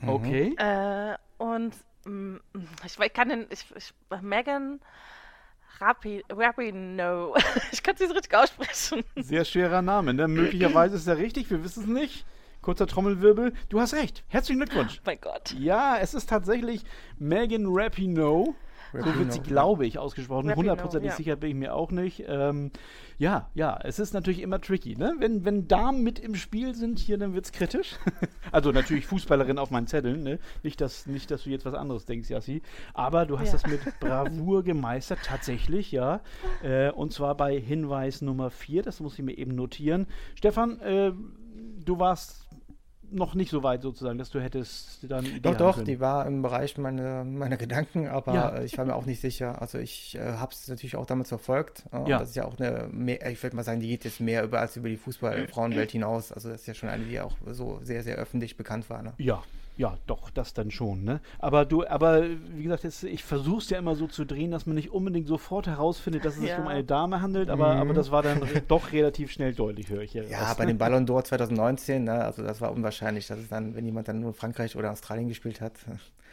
[0.04, 0.56] Okay.
[0.56, 1.72] Äh, und
[2.04, 2.40] mh, mm,
[2.84, 3.46] ich, ich kann den.
[3.50, 4.80] Ich, ich, Megan
[5.78, 7.34] Rapi, Rapino.
[7.72, 9.04] Ich kann es nicht richtig aussprechen.
[9.16, 10.28] Sehr schwerer Name, ne?
[10.28, 12.26] Möglicherweise ist er richtig, wir wissen es nicht.
[12.62, 13.52] Kurzer Trommelwirbel.
[13.68, 14.24] Du hast recht.
[14.28, 14.98] Herzlichen Glückwunsch.
[14.98, 15.54] Oh mein Gott.
[15.58, 16.84] Ja, es ist tatsächlich
[17.18, 18.54] Megan Rapino.
[18.92, 20.54] So wird sie, glaube ich, ausgesprochen.
[20.54, 21.16] Hundertprozentig ja.
[21.16, 22.24] sicher bin ich mir auch nicht.
[22.28, 22.70] Ähm,
[23.18, 24.96] ja, ja, es ist natürlich immer tricky.
[24.96, 25.14] Ne?
[25.18, 27.96] Wenn, wenn Damen mit im Spiel sind hier, dann wird es kritisch.
[28.52, 30.22] also natürlich Fußballerin auf meinen Zetteln.
[30.22, 30.38] Ne?
[30.62, 32.62] Nicht, dass, nicht, dass du jetzt was anderes denkst, Jassi.
[32.92, 33.52] Aber du hast ja.
[33.54, 36.20] das mit Bravour gemeistert, tatsächlich, ja.
[36.62, 38.82] Äh, und zwar bei Hinweis Nummer 4.
[38.82, 40.06] Das muss ich mir eben notieren.
[40.34, 41.12] Stefan, äh,
[41.84, 42.46] du warst
[43.12, 45.24] noch nicht so weit sozusagen, dass du hättest dann.
[45.24, 45.86] Idee doch, doch, können.
[45.86, 48.62] die war im Bereich meiner, meiner Gedanken, aber ja.
[48.62, 49.60] ich war mir auch nicht sicher.
[49.60, 51.84] Also ich äh, habe es natürlich auch damals verfolgt.
[51.92, 52.18] Äh, ja.
[52.18, 54.60] Das ist ja auch eine, mehr, ich würde mal sagen, die geht jetzt mehr über
[54.60, 56.32] als über die Fußball-Frauenwelt hinaus.
[56.32, 59.02] Also das ist ja schon eine, die auch so sehr, sehr öffentlich bekannt war.
[59.02, 59.12] Ne?
[59.18, 59.42] Ja,
[59.76, 61.20] ja, doch, das dann schon, ne?
[61.38, 62.24] Aber du, aber
[62.54, 65.26] wie gesagt, jetzt, ich versuche es ja immer so zu drehen, dass man nicht unbedingt
[65.26, 67.80] sofort herausfindet, dass es sich um eine Dame handelt, aber, mhm.
[67.80, 70.24] aber das war dann doch relativ schnell deutlich, höre ich ja.
[70.24, 73.84] Ja, bei dem Ballon d'Or 2019, ne, also das war unwahrscheinlich, dass es dann, wenn
[73.84, 75.72] jemand dann nur Frankreich oder Australien gespielt hat.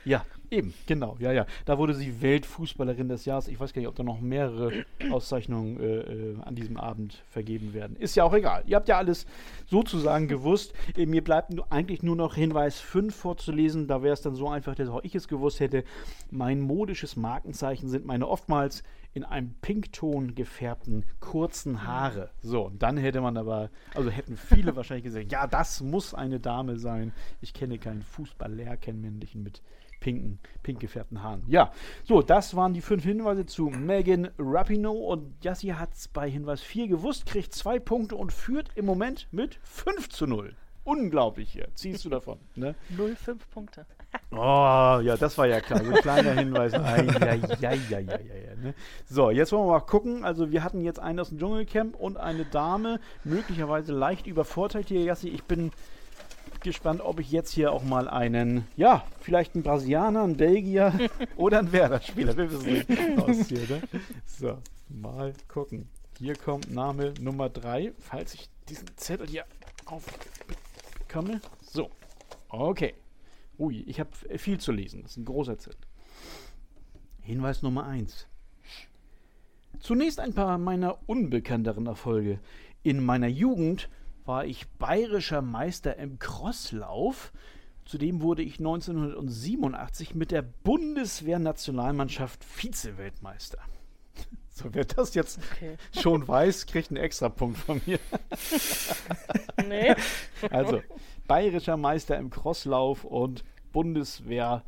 [0.05, 1.45] Ja, eben, genau, ja, ja.
[1.65, 3.47] Da wurde sie Weltfußballerin des Jahres.
[3.47, 7.73] Ich weiß gar nicht, ob da noch mehrere Auszeichnungen äh, äh, an diesem Abend vergeben
[7.73, 7.95] werden.
[7.97, 8.63] Ist ja auch egal.
[8.65, 9.25] Ihr habt ja alles
[9.67, 10.73] sozusagen gewusst.
[10.95, 13.87] Äh, mir bleibt eigentlich nur noch Hinweis 5 vorzulesen.
[13.87, 15.83] Da wäre es dann so einfach, dass auch ich es gewusst hätte.
[16.31, 18.83] Mein modisches Markenzeichen sind meine oftmals
[19.13, 22.29] in einem Pinkton gefärbten kurzen Haare.
[22.41, 26.39] So, und dann hätte man aber, also hätten viele wahrscheinlich gesagt, ja, das muss eine
[26.39, 27.11] Dame sein.
[27.41, 29.61] Ich kenne keinen Fußball-Lehrkennmännlichen mit
[29.99, 31.43] pinken, pink gefärbten Haaren.
[31.47, 31.71] Ja,
[32.03, 36.61] so, das waren die fünf Hinweise zu Megan Rapinoe und Jassi hat es bei Hinweis
[36.61, 40.55] 4 gewusst, kriegt zwei Punkte und führt im Moment mit 5 zu 0.
[40.83, 41.67] Unglaublich hier.
[41.75, 42.39] Ziehst du davon.
[42.55, 42.75] Ne?
[42.97, 43.85] 0, 5 Punkte.
[44.31, 45.83] Oh, ja, das war ja klar.
[45.83, 46.73] So ein kleiner Hinweis.
[46.73, 48.73] Ai, ai, ai, ne?
[49.07, 50.25] So, jetzt wollen wir mal gucken.
[50.25, 55.03] Also, wir hatten jetzt einen aus dem Dschungelcamp und eine Dame, möglicherweise leicht übervorteilt hier,
[55.03, 55.29] Jassi.
[55.29, 55.71] Ich bin
[56.61, 60.93] gespannt, ob ich jetzt hier auch mal einen, ja, vielleicht einen Brasilianer, einen Belgier
[61.35, 63.81] oder einen Werder-Spieler, wir wissen nicht aus hier, ne?
[64.25, 64.57] So,
[64.89, 65.87] mal gucken.
[66.17, 69.45] Hier kommt Name Nummer 3, falls ich diesen Zettel hier
[69.85, 71.41] aufbekomme.
[71.61, 71.89] So,
[72.49, 72.93] okay.
[73.57, 75.81] Ui, ich habe viel zu lesen, das ist ein großer Zettel.
[77.21, 78.27] Hinweis Nummer 1.
[79.79, 82.39] Zunächst ein paar meiner unbekannteren Erfolge.
[82.83, 83.89] In meiner Jugend
[84.29, 87.33] war ich bayerischer Meister im Crosslauf.
[87.83, 93.57] Zudem wurde ich 1987 mit der Bundeswehrnationalmannschaft Vize-Weltmeister.
[94.51, 95.77] So, wer das jetzt okay.
[96.01, 97.97] schon weiß, kriegt einen extra Punkt von mir.
[99.65, 99.95] nee.
[100.51, 100.81] Also,
[101.27, 104.65] bayerischer Meister im Crosslauf und Bundeswehr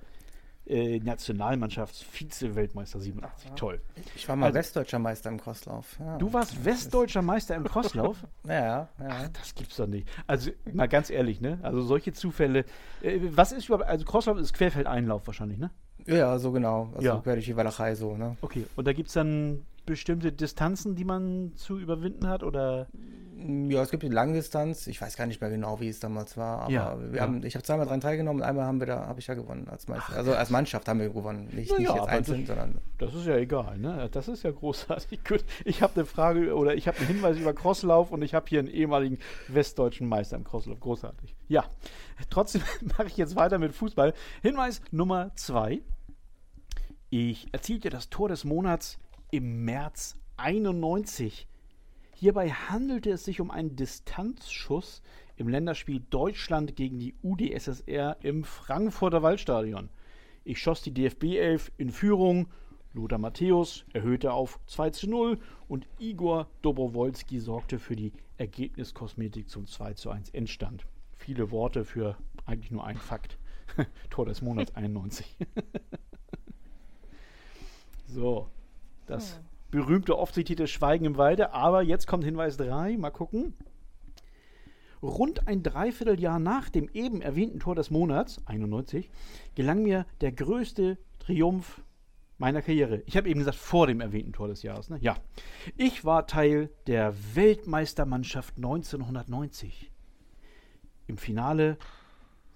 [0.71, 3.49] äh, Nationalmannschafts-Vize-Weltmeister 87.
[3.49, 3.55] Ja.
[3.55, 3.81] Toll.
[4.15, 5.97] Ich war mal also, westdeutscher Meister im Crosslauf.
[5.99, 6.17] Ja.
[6.17, 8.17] Du warst westdeutscher Meister im Crosslauf?
[8.47, 8.89] ja, ja.
[9.07, 10.07] Ach, das gibt's doch nicht.
[10.27, 11.59] Also, mal ganz ehrlich, ne?
[11.61, 12.65] Also, solche Zufälle.
[13.01, 15.71] Äh, was ist überhaupt, also Crosslauf ist Querfeldeinlauf wahrscheinlich, ne?
[16.07, 16.91] Ja, so genau.
[16.95, 17.17] Also ja.
[17.17, 18.35] quer durch die Walachei so, ne?
[18.41, 22.87] Okay, und da gibt es dann bestimmte Distanzen, die man zu überwinden hat, oder?
[23.69, 24.87] Ja, es gibt die Langdistanz.
[24.87, 26.61] Ich weiß gar nicht mehr genau, wie es damals war.
[26.61, 27.21] Aber ja, wir ja.
[27.23, 29.67] haben, ich habe zweimal dran teilgenommen und einmal haben wir da, habe ich ja gewonnen
[29.69, 30.15] als Meister.
[30.15, 31.49] Also als Mannschaft haben wir gewonnen.
[31.51, 32.77] Nicht, nicht jetzt einzeln, das, sondern.
[32.97, 34.09] Das ist ja egal, ne?
[34.11, 35.23] Das ist ja großartig.
[35.27, 35.43] Gut.
[35.65, 38.59] Ich habe eine Frage oder ich habe einen Hinweis über Crosslauf und ich habe hier
[38.59, 40.79] einen ehemaligen westdeutschen Meister im Crosslauf.
[40.79, 41.35] Großartig.
[41.47, 41.65] Ja.
[42.29, 42.61] Trotzdem
[42.97, 44.13] mache ich jetzt weiter mit Fußball.
[44.41, 45.81] Hinweis Nummer zwei.
[47.09, 48.97] Ich erzielte das Tor des Monats
[49.31, 51.47] im März 91
[52.21, 55.01] Hierbei handelte es sich um einen Distanzschuss
[55.37, 59.89] im Länderspiel Deutschland gegen die UdSSR im Frankfurter Waldstadion.
[60.43, 62.45] Ich schoss die DFB 11 in Führung.
[62.93, 69.65] Lothar Matthäus erhöhte auf 2 zu 0 und Igor Dobrowolski sorgte für die Ergebniskosmetik zum
[69.65, 70.85] 2 zu 1 Endstand.
[71.17, 73.39] Viele Worte für eigentlich nur einen Fakt.
[74.11, 75.37] Tor des Monats 91.
[78.05, 78.47] so,
[79.07, 81.53] das berühmte, oft zitierte Schweigen im Walde.
[81.53, 82.97] Aber jetzt kommt Hinweis 3.
[82.97, 83.55] Mal gucken.
[85.01, 89.09] Rund ein Dreivierteljahr nach dem eben erwähnten Tor des Monats, 91,
[89.55, 91.81] gelang mir der größte Triumph
[92.37, 93.01] meiner Karriere.
[93.05, 94.89] Ich habe eben gesagt, vor dem erwähnten Tor des Jahres.
[94.89, 94.97] Ne?
[94.99, 95.17] Ja.
[95.77, 99.91] Ich war Teil der Weltmeistermannschaft 1990.
[101.07, 101.77] Im Finale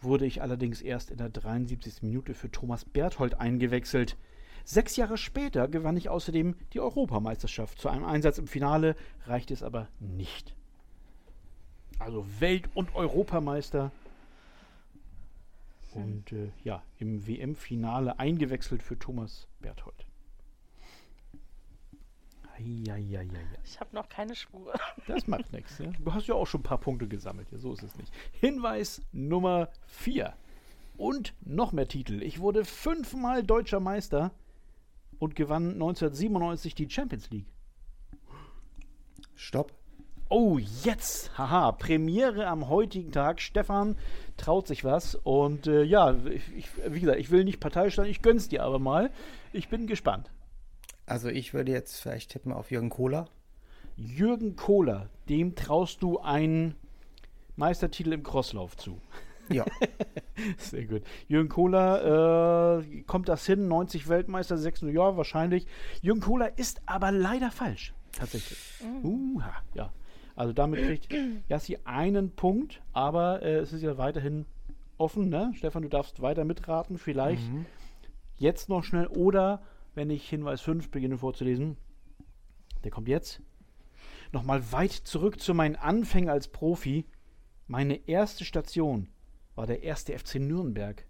[0.01, 2.03] wurde ich allerdings erst in der 73.
[2.03, 4.17] Minute für Thomas Berthold eingewechselt.
[4.65, 7.79] Sechs Jahre später gewann ich außerdem die Europameisterschaft.
[7.79, 8.95] Zu einem Einsatz im Finale
[9.27, 10.55] reichte es aber nicht.
[11.99, 13.91] Also Welt- und Europameister
[15.93, 20.05] und äh, ja, im WM-Finale eingewechselt für Thomas Berthold.
[22.57, 23.27] Eieieiei.
[23.63, 24.73] Ich habe noch keine Spur.
[25.07, 25.79] Das macht nichts.
[25.79, 25.93] Ne?
[26.03, 27.51] Du hast ja auch schon ein paar Punkte gesammelt.
[27.51, 28.11] Ja, so ist es nicht.
[28.31, 30.33] Hinweis Nummer 4.
[30.97, 32.23] Und noch mehr Titel.
[32.23, 34.31] Ich wurde fünfmal deutscher Meister
[35.19, 37.47] und gewann 1997 die Champions League.
[39.35, 39.73] Stopp.
[40.27, 41.37] Oh, jetzt!
[41.37, 43.39] Haha, Premiere am heutigen Tag.
[43.39, 43.95] Stefan
[44.37, 45.13] traut sich was.
[45.15, 46.15] Und äh, ja,
[46.55, 49.11] ich, wie gesagt, ich will nicht parteiisch sein, ich gönn's dir aber mal.
[49.53, 50.31] Ich bin gespannt.
[51.05, 53.27] Also ich würde jetzt vielleicht tippen auf Jürgen Kohler.
[53.97, 56.75] Jürgen Kohler, dem traust du einen
[57.55, 58.99] Meistertitel im Crosslauf zu.
[59.49, 59.65] Ja.
[60.57, 61.03] Sehr gut.
[61.27, 63.67] Jürgen Kohler, äh, kommt das hin?
[63.67, 65.67] 90 Weltmeister, 6 Ja, wahrscheinlich.
[66.01, 67.93] Jürgen Kohler ist aber leider falsch.
[68.11, 68.59] Tatsächlich.
[68.81, 69.05] Mhm.
[69.05, 69.91] Uha, ja.
[70.35, 71.13] Also damit kriegt
[71.47, 74.45] Jassi einen Punkt, aber äh, es ist ja weiterhin
[74.97, 75.53] offen, ne?
[75.55, 77.65] Stefan, du darfst weiter mitraten, vielleicht mhm.
[78.37, 79.61] jetzt noch schnell oder
[79.93, 81.77] wenn ich Hinweis 5 beginne vorzulesen,
[82.83, 83.41] der kommt jetzt.
[84.31, 87.05] Nochmal weit zurück zu meinen Anfängen als Profi.
[87.67, 89.07] Meine erste Station
[89.55, 91.05] war der erste FC Nürnberg.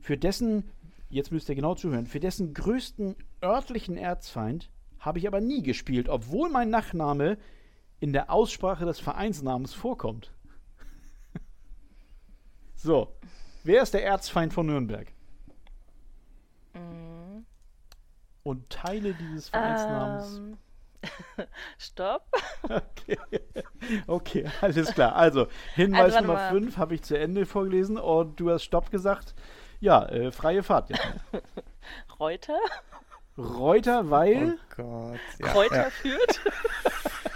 [0.00, 0.70] Für dessen,
[1.08, 6.08] jetzt müsst ihr genau zuhören, für dessen größten örtlichen Erzfeind habe ich aber nie gespielt,
[6.08, 7.38] obwohl mein Nachname
[7.98, 10.32] in der Aussprache des Vereinsnamens vorkommt.
[12.74, 13.14] so,
[13.64, 15.12] wer ist der Erzfeind von Nürnberg?
[16.74, 17.44] Mm.
[18.42, 20.38] Und Teile dieses Vereinsnamens.
[20.38, 20.58] Ähm.
[21.78, 22.26] Stopp.
[22.62, 23.18] Okay.
[24.06, 25.14] okay, alles klar.
[25.14, 29.34] Also, Hinweis also, Nummer 5 habe ich zu Ende vorgelesen und du hast Stopp gesagt.
[29.80, 31.02] Ja, äh, freie Fahrt jetzt.
[32.20, 32.58] Reuter?
[33.38, 34.58] Reuter, weil.
[34.58, 35.20] Oh Gott.
[35.38, 35.90] Ja, Kräuter ja.
[35.90, 36.40] führt.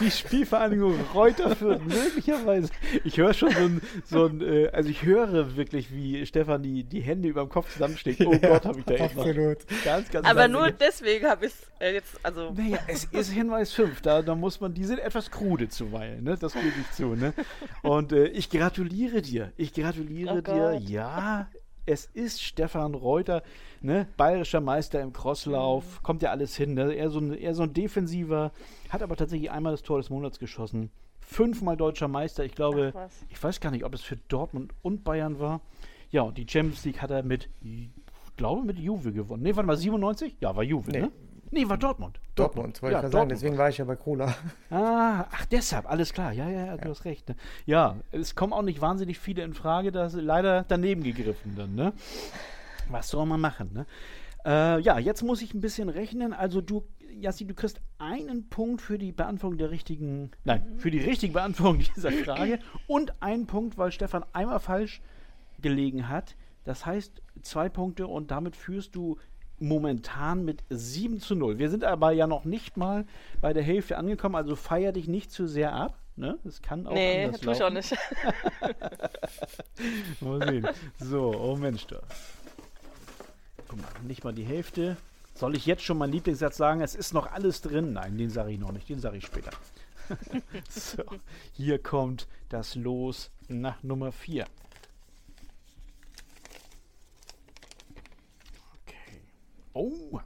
[0.00, 2.68] Die Spielvereinigung Reuter führt möglicherweise.
[3.04, 6.84] Ich höre schon so ein, so ein äh, also ich höre wirklich, wie Stefan die,
[6.84, 8.20] die Hände über dem Kopf zusammenschlägt.
[8.26, 9.58] Oh ja, Gott, habe ich da echt absolut.
[9.84, 12.52] Ganz, ganz Aber nur deswegen habe ich es äh, jetzt, also.
[12.52, 16.36] Naja, es ist Hinweis 5, da, da muss man, die sind etwas krude zuweilen, ne?
[16.38, 17.32] Das gebe ich zu, ne?
[17.82, 19.52] Und äh, ich gratuliere dir.
[19.56, 20.80] Ich gratuliere oh dir.
[20.80, 21.48] Ja,
[21.86, 23.42] es ist Stefan Reuter,
[23.80, 24.06] ne?
[24.16, 26.02] bayerischer Meister im Crosslauf, mhm.
[26.02, 26.74] kommt ja alles hin.
[26.74, 26.92] Ne?
[26.92, 28.52] Eher, so ein, eher so ein defensiver,
[28.90, 30.90] hat aber tatsächlich einmal das Tor des Monats geschossen.
[31.20, 32.44] Fünfmal deutscher Meister.
[32.44, 32.92] Ich glaube,
[33.28, 35.60] ich weiß gar nicht, ob es für Dortmund und Bayern war.
[36.10, 37.90] Ja, und die Champions League hat er mit, ich
[38.36, 39.42] glaube, mit Juve gewonnen.
[39.42, 40.36] Ne, warte mal, 97?
[40.40, 41.00] Ja, war Juve, nee.
[41.00, 41.12] ne?
[41.50, 42.20] Nee, war Dortmund.
[42.34, 44.34] Dortmund, wollte ja, ich Dortmund sagen, deswegen war ich ja bei Cola.
[44.70, 46.32] Ah, ach, deshalb, alles klar.
[46.32, 47.28] Ja, ja, ja, du hast recht.
[47.28, 47.36] Ne?
[47.64, 51.74] Ja, es kommen auch nicht wahnsinnig viele in Frage, da ist leider daneben gegriffen dann,
[51.74, 51.92] ne?
[52.90, 53.86] Was soll man machen, ne?
[54.44, 56.32] Äh, ja, jetzt muss ich ein bisschen rechnen.
[56.32, 56.84] Also du,
[57.20, 61.78] Jassi, du kriegst einen Punkt für die Beantwortung der richtigen, nein, für die richtige Beantwortung
[61.96, 65.02] dieser Frage und einen Punkt, weil Stefan einmal falsch
[65.60, 66.36] gelegen hat.
[66.64, 69.18] Das heißt, zwei Punkte und damit führst du
[69.58, 71.58] momentan mit 7 zu 0.
[71.58, 73.06] Wir sind aber ja noch nicht mal
[73.40, 75.98] bei der Hälfte angekommen, also feier dich nicht zu sehr ab.
[76.16, 76.38] Ne?
[76.44, 77.94] Das kann auch nee, anders tue ich auch nicht.
[80.20, 80.68] mal sehen.
[80.98, 82.00] So, oh Mensch, da.
[83.68, 84.96] Guck mal, nicht mal die Hälfte.
[85.34, 86.80] Soll ich jetzt schon meinen Lieblingssatz sagen?
[86.80, 87.92] Es ist noch alles drin.
[87.92, 89.50] Nein, den sage ich noch nicht, den sage ich später.
[90.70, 91.02] so,
[91.52, 94.46] hier kommt das Los nach Nummer 4.
[99.76, 100.20] Oh.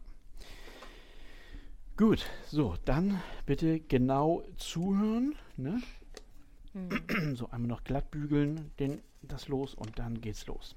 [1.96, 5.34] Gut, so, dann bitte genau zuhören.
[5.56, 5.82] Ne?
[6.72, 7.34] Hm.
[7.34, 10.76] So, einmal noch glatt bügeln, den, das los und dann geht's los.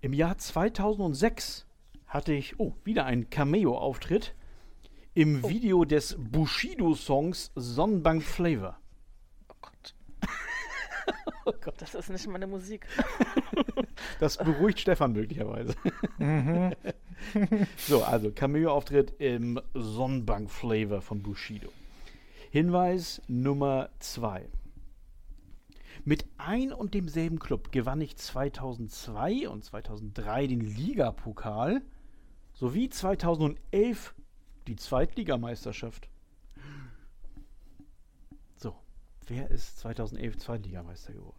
[0.00, 1.66] Im Jahr 2006
[2.06, 4.34] hatte ich, oh, wieder einen Cameo-Auftritt
[5.12, 5.50] im oh.
[5.50, 8.80] Video des Bushido-Songs Sonnenbank Flavor.
[9.50, 9.94] Oh Gott.
[11.48, 12.86] Oh Gott, das ist nicht meine Musik.
[14.20, 15.74] Das beruhigt Stefan möglicherweise.
[16.18, 16.72] Mhm.
[17.76, 21.68] so, also Cameo-Auftritt im Sonnenbank-Flavor von Bushido.
[22.50, 24.48] Hinweis Nummer 2.
[26.04, 31.82] Mit ein und demselben Club gewann ich 2002 und 2003 den Ligapokal
[32.52, 34.14] sowie 2011
[34.66, 36.08] die Zweitligameisterschaft.
[38.56, 38.74] So,
[39.28, 41.38] wer ist 2011 Zweitligameister geworden?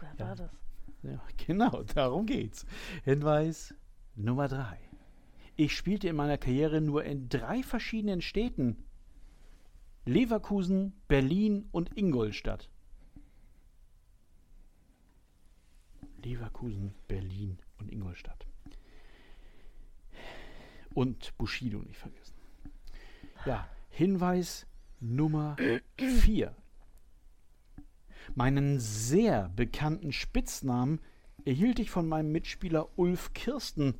[0.00, 0.28] Wer Ja.
[0.28, 0.50] war das?
[1.02, 2.66] Ja, genau, darum geht's.
[3.04, 3.74] Hinweis
[4.16, 4.78] Nummer drei.
[5.56, 8.84] Ich spielte in meiner Karriere nur in drei verschiedenen Städten.
[10.04, 12.68] Leverkusen, Berlin und Ingolstadt.
[16.22, 18.46] Leverkusen, Berlin und Ingolstadt.
[20.94, 22.34] Und Bushido nicht vergessen.
[23.44, 24.66] Ja, Hinweis
[24.98, 25.54] Nummer
[25.96, 26.52] vier.
[28.34, 31.00] Meinen sehr bekannten Spitznamen
[31.44, 33.94] erhielt ich von meinem Mitspieler Ulf Kirsten,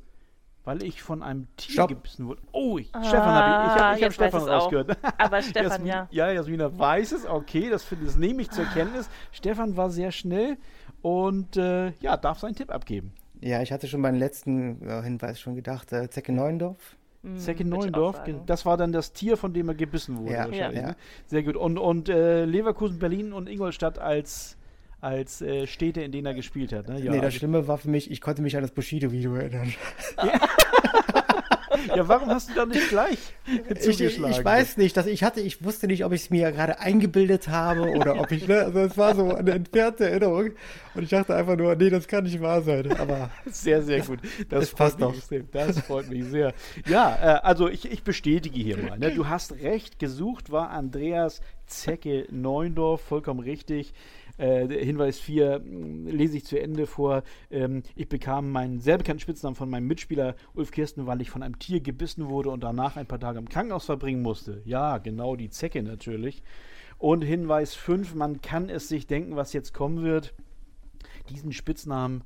[0.65, 1.89] weil ich von einem Tier Stopp.
[1.89, 2.41] gebissen wurde.
[2.51, 3.73] Oh, ich, Stefan habe ich.
[3.73, 4.97] Ich habe ich hab Ah, jetzt weiß Stefan rausgehört.
[5.17, 6.07] Aber Stefan, Jasmin, ja.
[6.11, 9.09] Ja, Jasmina weiß es, okay, das, das nehme ich zur Kenntnis.
[9.31, 10.57] Stefan war sehr schnell
[11.01, 13.13] und äh, ja, darf seinen Tipp abgeben.
[13.39, 16.97] Ja, ich hatte schon beim letzten äh, Hinweis schon gedacht, äh, Zecke Neuendorf.
[17.37, 20.33] Ich auch Neuendorf, das war dann das Tier, von dem er gebissen wurde.
[20.33, 20.89] Ja, wahrscheinlich, ja.
[20.89, 20.95] Ne?
[21.25, 21.55] Sehr gut.
[21.55, 24.57] Und, und äh, Leverkusen, Berlin und Ingolstadt als,
[25.01, 26.87] als äh, Städte, in denen er gespielt hat.
[26.87, 27.01] Ne?
[27.01, 29.73] Ja, nee, das Schlimme war für mich, ich konnte mich an das Bushido-Video erinnern.
[30.17, 30.44] ja,
[31.97, 33.17] warum hast du da nicht gleich
[33.69, 34.33] Ich, zugeschlagen?
[34.33, 37.47] ich weiß nicht, dass ich hatte, ich wusste nicht, ob ich es mir gerade eingebildet
[37.47, 40.51] habe oder ob ich, ne, also es war so eine entfernte Erinnerung
[40.93, 44.19] und ich dachte einfach nur, nee, das kann nicht wahr sein, aber Sehr, sehr gut.
[44.49, 45.13] Das, das passt doch.
[45.51, 46.53] Das freut mich sehr.
[46.87, 48.97] Ja, äh, also ich, ich bestätige hier mal.
[48.97, 49.11] Ne?
[49.11, 53.93] Du hast recht, gesucht war Andreas Zecke Neuendorf, vollkommen richtig.
[54.37, 57.23] Äh, Hinweis 4 mh, lese ich zu Ende vor.
[57.49, 61.43] Ähm, ich bekam meinen sehr bekannten Spitznamen von meinem Mitspieler Ulf Kirsten, weil ich von
[61.43, 64.61] einem Tier gebissen wurde und danach ein paar Tage im Krankenhaus verbringen musste.
[64.65, 66.43] Ja, genau, die Zecke natürlich.
[66.97, 70.33] Und Hinweis 5, man kann es sich denken, was jetzt kommen wird.
[71.29, 72.23] Diesen Spitznamen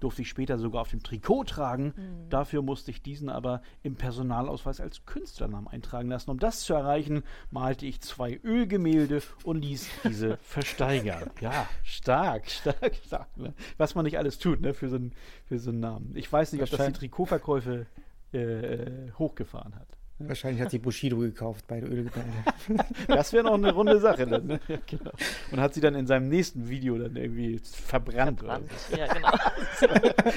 [0.00, 1.94] durfte ich später sogar auf dem Trikot tragen.
[2.28, 6.30] Dafür musste ich diesen aber im Personalausweis als Künstlernamen eintragen lassen.
[6.30, 11.30] Um das zu erreichen, malte ich zwei Ölgemälde und ließ diese versteigern.
[11.40, 13.36] Ja, stark, stark, stark.
[13.36, 13.54] Ne?
[13.78, 14.74] Was man nicht alles tut ne?
[14.74, 15.12] für, so einen,
[15.44, 16.12] für so einen Namen.
[16.14, 17.86] Ich weiß nicht, ob das die Trikotverkäufe
[18.32, 19.99] äh, hochgefahren hat.
[20.28, 22.30] Wahrscheinlich hat sie Bushido gekauft, beide Ölgemälde.
[23.08, 24.26] Das wäre noch eine runde Sache.
[24.26, 24.60] Dann, ne?
[24.68, 25.10] ja, genau.
[25.50, 28.42] Und hat sie dann in seinem nächsten Video dann irgendwie verbrannt.
[28.42, 28.70] oder Brand.
[28.96, 29.32] Ja, genau.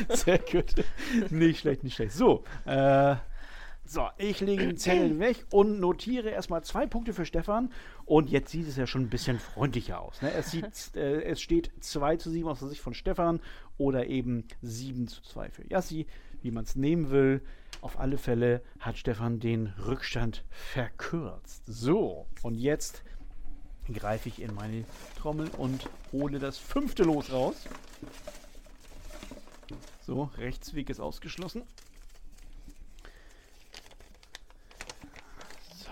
[0.16, 0.74] Sehr gut.
[1.30, 2.14] Nicht schlecht, nicht schlecht.
[2.14, 3.16] So, äh,
[3.86, 7.70] so, ich lege den Zettel weg und notiere erstmal zwei Punkte für Stefan.
[8.06, 10.22] Und jetzt sieht es ja schon ein bisschen freundlicher aus.
[10.22, 10.32] Ne?
[10.34, 13.42] Es, sieht, äh, es steht 2 zu 7 aus der Sicht von Stefan
[13.78, 16.08] oder eben 7 zu 2 für Yassi,
[16.42, 17.42] wie man es nehmen will.
[17.84, 21.64] Auf alle Fälle hat Stefan den Rückstand verkürzt.
[21.66, 23.04] So, und jetzt
[23.92, 24.86] greife ich in meine
[25.18, 27.68] Trommel und hole das fünfte Los raus.
[30.00, 31.64] So, Rechtsweg ist ausgeschlossen.
[35.76, 35.90] So,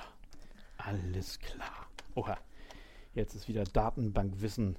[0.77, 1.87] alles klar.
[2.15, 2.37] Oha,
[3.15, 4.77] jetzt ist wieder Datenbankwissen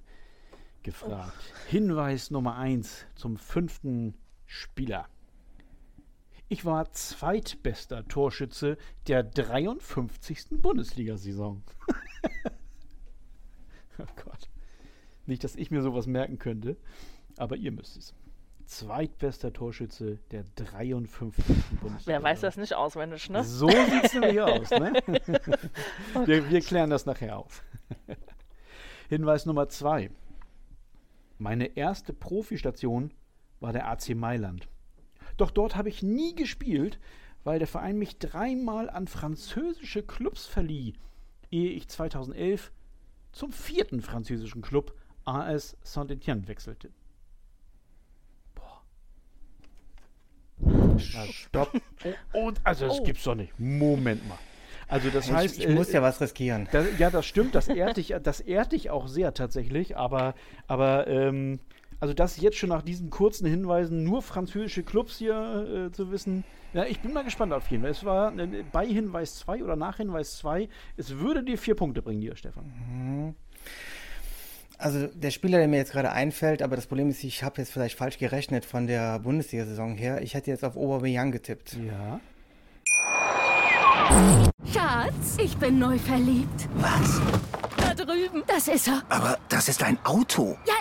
[0.82, 1.52] gefragt.
[1.68, 4.14] Hinweis Nummer 1 zum fünften
[4.46, 5.06] Spieler.
[6.52, 8.76] Ich war zweitbester Torschütze
[9.08, 10.60] der 53.
[10.60, 11.62] Bundesliga-Saison.
[13.98, 14.50] oh Gott.
[15.24, 16.76] Nicht, dass ich mir sowas merken könnte,
[17.38, 18.14] aber ihr müsst es.
[18.66, 21.42] Zweitbester Torschütze der 53.
[21.80, 22.02] Bundesliga.
[22.04, 23.44] Wer weiß das nicht auswendig, ne?
[23.44, 24.92] So sieht es nämlich aus, ne?
[26.26, 27.64] wir, wir klären das nachher auf.
[29.08, 30.10] Hinweis Nummer zwei.
[31.38, 33.10] Meine erste Profistation
[33.60, 34.68] war der AC Mailand.
[35.42, 37.00] Doch dort habe ich nie gespielt,
[37.42, 40.94] weil der Verein mich dreimal an französische Clubs verlieh,
[41.50, 42.70] ehe ich 2011
[43.32, 46.90] zum vierten französischen Club AS Saint-Étienne wechselte.
[50.98, 51.72] Stopp.
[52.32, 53.02] Und also das Oh.
[53.02, 53.52] gibt's doch nicht.
[53.58, 54.38] Moment mal.
[54.86, 56.68] Also das heißt, ich, ich muss äh, ja was riskieren.
[56.70, 60.34] das, ja, das stimmt, das ehrt dich, das ehrt dich auch sehr tatsächlich, aber,
[60.68, 61.58] aber ähm,
[62.02, 66.42] also das jetzt schon nach diesen kurzen Hinweisen nur französische Clubs hier äh, zu wissen,
[66.72, 67.92] ja, ich bin mal gespannt auf jeden Fall.
[67.92, 72.02] Es war äh, bei Hinweis 2 oder nach Hinweis 2, es würde dir vier Punkte
[72.02, 73.36] bringen, dir, Stefan.
[74.78, 77.72] Also der Spieler, der mir jetzt gerade einfällt, aber das Problem ist, ich habe jetzt
[77.72, 80.22] vielleicht falsch gerechnet von der Bundesliga-Saison her.
[80.22, 81.76] Ich hätte jetzt auf Aubameyang getippt.
[81.86, 82.20] Ja.
[84.72, 86.68] Schatz, ich bin neu verliebt.
[86.74, 87.20] Was?
[87.76, 88.42] Da drüben.
[88.48, 89.02] Das ist er.
[89.08, 90.56] Aber das ist ein Auto.
[90.66, 90.74] Ja,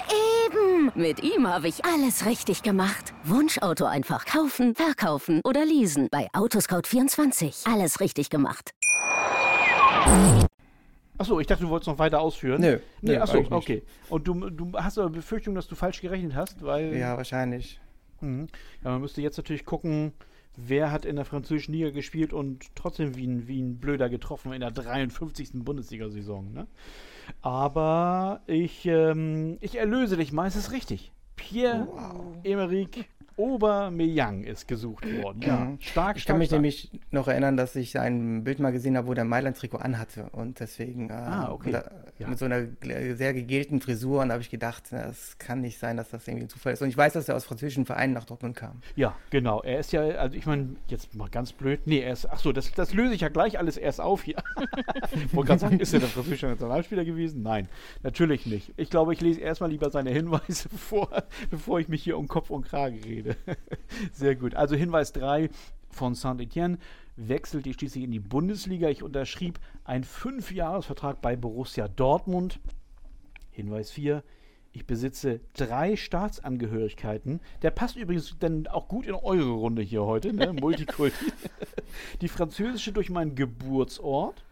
[0.95, 3.13] Mit ihm habe ich alles richtig gemacht.
[3.23, 6.07] Wunschauto einfach kaufen, verkaufen oder leasen.
[6.11, 7.71] Bei Autoscout24.
[7.71, 8.71] Alles richtig gemacht.
[11.17, 12.61] Achso, ich dachte, du wolltest noch weiter ausführen.
[12.61, 13.51] Nö, Nee, nö, achso, nicht.
[13.51, 13.83] okay.
[14.09, 16.95] Und du, du hast aber Befürchtung, dass du falsch gerechnet hast, weil.
[16.97, 17.79] Ja, wahrscheinlich.
[18.21, 18.47] Mhm.
[18.83, 20.13] Ja, man müsste jetzt natürlich gucken,
[20.55, 24.51] wer hat in der französischen Liga gespielt und trotzdem wie ein, wie ein Blöder getroffen
[24.53, 25.51] in der 53.
[25.53, 26.51] Bundesliga-Saison.
[26.53, 26.67] Ne?
[27.41, 31.11] Aber ich, ähm, ich erlöse dich meistens richtig.
[31.35, 35.41] Pierre-Emerick Aubameyang ist gesucht worden.
[35.41, 35.81] Ja, mhm.
[35.81, 36.57] stark, Ich kann mich stark.
[36.59, 40.59] nämlich noch erinnern, dass ich ein Bild mal gesehen habe, wo der Mailand-Trikot anhatte und
[40.59, 41.71] deswegen äh, ah, okay.
[41.71, 42.27] da, ja.
[42.27, 42.67] mit so einer
[43.15, 46.45] sehr gegelten Frisur und da habe ich gedacht, das kann nicht sein, dass das irgendwie
[46.45, 46.81] ein Zufall ist.
[46.81, 48.81] Und ich weiß, dass er aus französischen Vereinen nach Dortmund kam.
[48.95, 49.61] Ja, genau.
[49.61, 51.81] Er ist ja, also ich meine, jetzt mal ganz blöd.
[51.85, 54.35] Nee, er ist, ach so, das, das löse ich ja gleich alles erst auf hier.
[55.31, 57.41] wollte gerade sagen, ist er der französische Nationalspieler gewesen?
[57.41, 57.67] Nein,
[58.03, 58.73] natürlich nicht.
[58.77, 61.09] Ich glaube, ich lese erstmal lieber seine Hinweise vor,
[61.49, 63.30] bevor ich mich hier um Kopf und Kragen rede.
[64.13, 64.55] Sehr gut.
[64.55, 65.49] Also Hinweis 3
[65.89, 66.77] von Saint-Etienne
[67.15, 68.89] wechselte schließlich in die Bundesliga.
[68.89, 72.59] Ich unterschrieb einen Fünfjahresvertrag bei Borussia Dortmund.
[73.51, 74.23] Hinweis 4.
[74.73, 77.41] Ich besitze drei Staatsangehörigkeiten.
[77.61, 80.53] Der passt übrigens dann auch gut in eure Runde hier heute, ne?
[80.61, 81.25] Multikulti.
[82.21, 84.45] die französische durch meinen Geburtsort,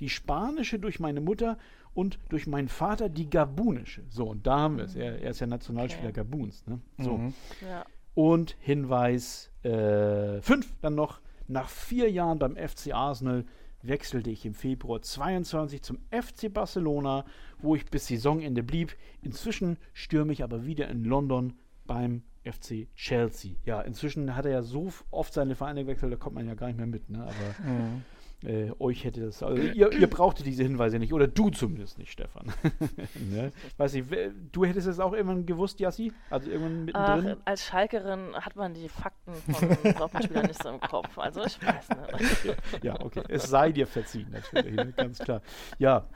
[0.00, 1.58] die spanische durch meine Mutter
[1.92, 4.02] und durch meinen Vater die gabunische.
[4.08, 4.94] So, und da haben wir es.
[4.94, 6.20] Er, er, ist ja Nationalspieler okay.
[6.20, 6.66] Gabuns.
[6.66, 6.80] Ne?
[6.98, 7.18] So.
[7.18, 7.34] Mhm.
[7.62, 7.84] Ja.
[8.16, 13.44] Und Hinweis 5 äh, dann noch, nach vier Jahren beim FC Arsenal
[13.82, 17.26] wechselte ich im Februar 22 zum FC Barcelona,
[17.58, 18.96] wo ich bis Saisonende blieb.
[19.20, 23.56] Inzwischen stürme ich aber wieder in London beim FC Chelsea.
[23.66, 26.68] Ja, inzwischen hat er ja so oft seine Vereine gewechselt, da kommt man ja gar
[26.68, 27.10] nicht mehr mit.
[27.10, 27.20] Ne?
[27.22, 28.02] Aber mhm
[28.44, 29.42] äh, euch hätte das.
[29.42, 31.12] Also ihr, ihr brauchtet diese Hinweise nicht.
[31.12, 32.52] Oder du zumindest nicht, Stefan.
[33.30, 33.50] ne?
[33.76, 34.04] Weiß ich,
[34.52, 36.12] du hättest es auch irgendwann gewusst, Jassi?
[36.30, 37.36] Also irgendwann mittendrin?
[37.38, 41.18] Ach, als Schalkerin hat man die Fakten von Dortmund-Spielern nicht so im Kopf.
[41.18, 42.56] Also ich weiß nicht.
[42.82, 43.22] Ja, okay.
[43.28, 44.76] Es sei dir verziehen, natürlich.
[44.76, 44.92] Ne?
[44.92, 45.40] Ganz klar.
[45.78, 46.06] Ja,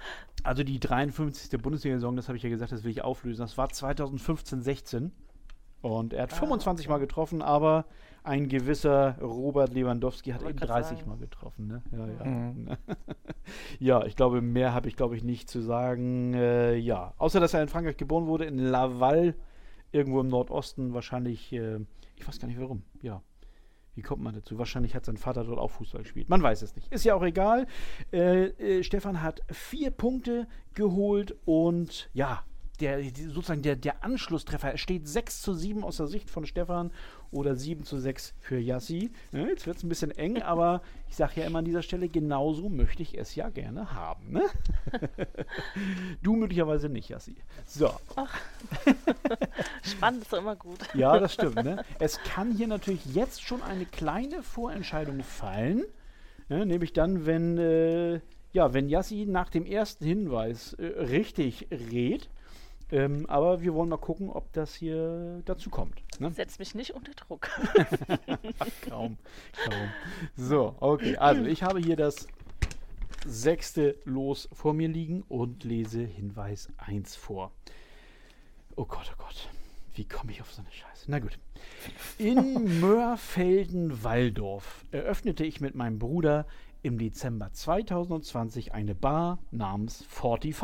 [0.43, 1.61] also die 53.
[1.61, 3.41] Bundesliga-Saison, das habe ich ja gesagt, das will ich auflösen.
[3.41, 5.13] Das war 2015, 16.
[5.83, 6.93] Und er hat ah, 25 okay.
[6.93, 7.87] Mal getroffen, aber
[8.23, 11.11] ein gewisser Robert Lewandowski hat eben 30 sagen.
[11.11, 11.67] Mal getroffen.
[11.67, 11.83] Ne?
[11.93, 12.25] Ja, ja.
[12.25, 12.69] Mhm.
[13.79, 16.35] ja, ich glaube, mehr habe ich, glaube ich, nicht zu sagen.
[16.35, 19.35] Äh, ja, außer dass er in Frankreich geboren wurde, in Laval,
[19.93, 21.79] irgendwo im Nordosten, wahrscheinlich, äh,
[22.17, 22.83] ich weiß gar nicht warum.
[23.03, 23.23] Ja,
[23.95, 24.59] wie kommt man dazu?
[24.59, 26.29] Wahrscheinlich hat sein Vater dort auch Fußball gespielt.
[26.29, 26.93] Man weiß es nicht.
[26.93, 27.67] Ist ja auch egal.
[28.13, 32.45] Äh, äh, Stefan hat vier Punkte geholt und ja,
[32.81, 36.91] der, sozusagen der, der Anschlusstreffer steht 6 zu 7 aus der Sicht von Stefan
[37.31, 39.11] oder 7 zu 6 für Yassi.
[39.33, 42.09] Ja, jetzt wird es ein bisschen eng, aber ich sage ja immer an dieser Stelle,
[42.09, 44.33] genauso möchte ich es ja gerne haben.
[44.33, 44.43] Ne?
[46.23, 47.37] du möglicherweise nicht, Yassi.
[47.67, 47.91] So.
[48.17, 48.39] Ach.
[49.83, 50.79] Spannend ist doch immer gut.
[50.95, 51.57] ja, das stimmt.
[51.57, 51.85] Ne?
[51.99, 55.85] Es kann hier natürlich jetzt schon eine kleine Vorentscheidung fallen.
[56.49, 56.67] Ne?
[56.67, 58.21] Nämlich dann, wenn, äh,
[58.53, 62.29] ja, wenn Yassi nach dem ersten Hinweis äh, richtig rät,
[62.93, 66.03] ähm, aber wir wollen mal gucken, ob das hier dazu kommt.
[66.21, 66.33] Ne?
[66.33, 67.49] Setz mich nicht unter Druck.
[68.89, 69.17] kaum,
[69.65, 69.89] kaum.
[70.37, 71.17] So, okay.
[71.17, 72.27] Also, ich habe hier das
[73.27, 77.53] sechste Los vor mir liegen und lese Hinweis 1 vor.
[78.77, 79.49] Oh Gott, oh Gott.
[79.95, 81.07] Wie komme ich auf so eine Scheiße?
[81.09, 81.39] Na gut.
[82.19, 86.47] In Mörfelden-Walldorf eröffnete ich mit meinem Bruder
[86.83, 90.57] im Dezember 2020 eine Bar namens 45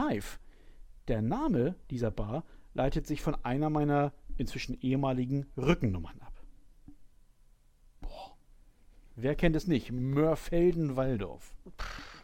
[1.09, 6.33] der Name dieser Bar leitet sich von einer meiner inzwischen ehemaligen Rückennummern ab.
[8.01, 8.37] Boah.
[9.15, 9.93] Wer kennt es nicht?
[9.93, 11.55] Mörfelden-Walldorf.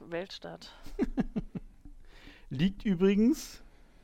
[0.01, 0.73] Weltstadt.
[2.51, 3.63] Liegt übrigens,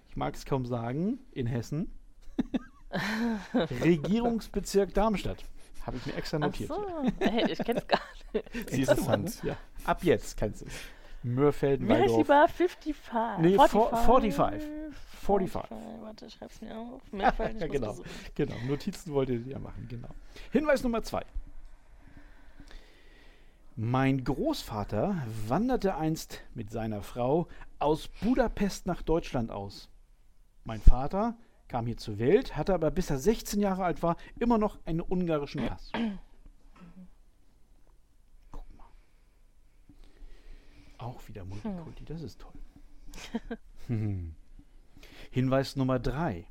[0.08, 1.92] ich mag es kaum sagen, in Hessen.
[3.54, 5.44] Regierungsbezirk Darmstadt.
[5.84, 6.70] Habe ich mir extra notiert.
[6.70, 7.12] Ach so.
[7.20, 8.00] Hey, ich kenne es gar
[8.32, 8.72] nicht.
[8.72, 9.42] Interessant.
[9.42, 9.56] Ja.
[9.84, 10.72] Ab jetzt kennst du es.
[11.34, 12.48] Mörfelden, Wie heißt die Bar?
[12.48, 12.94] 55?
[13.38, 14.04] Nee, 45.
[14.04, 14.68] 45.
[15.22, 15.76] 45.
[16.00, 17.02] Warte, schreib's mir auf.
[17.12, 17.96] Mörfelden, ja, genau.
[18.34, 18.54] genau.
[18.66, 20.08] Notizen wollt ihr ja machen, genau.
[20.52, 21.22] Hinweis Nummer 2.
[23.76, 27.46] Mein Großvater wanderte einst mit seiner Frau
[27.78, 29.88] aus Budapest nach Deutschland aus.
[30.64, 31.36] Mein Vater
[31.68, 35.00] kam hier zur Welt, hatte aber bis er 16 Jahre alt war immer noch einen
[35.00, 35.92] ungarischen Pass.
[40.98, 42.06] Auch wieder Multikulti, hm.
[42.06, 42.52] das ist toll.
[43.86, 44.34] hm.
[45.30, 46.46] Hinweis Nummer drei.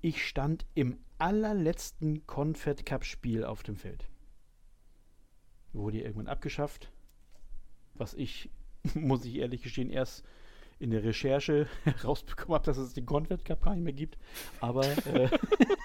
[0.00, 4.08] Ich stand im allerletzten Confed Cup Spiel auf dem Feld.
[5.72, 6.90] Wurde irgendwann abgeschafft.
[7.94, 8.50] Was ich,
[8.94, 10.24] muss ich ehrlich gestehen, erst
[10.78, 14.18] in der Recherche herausbekommen habe, dass es den Confed Cup gar nicht mehr gibt.
[14.60, 15.28] Aber äh,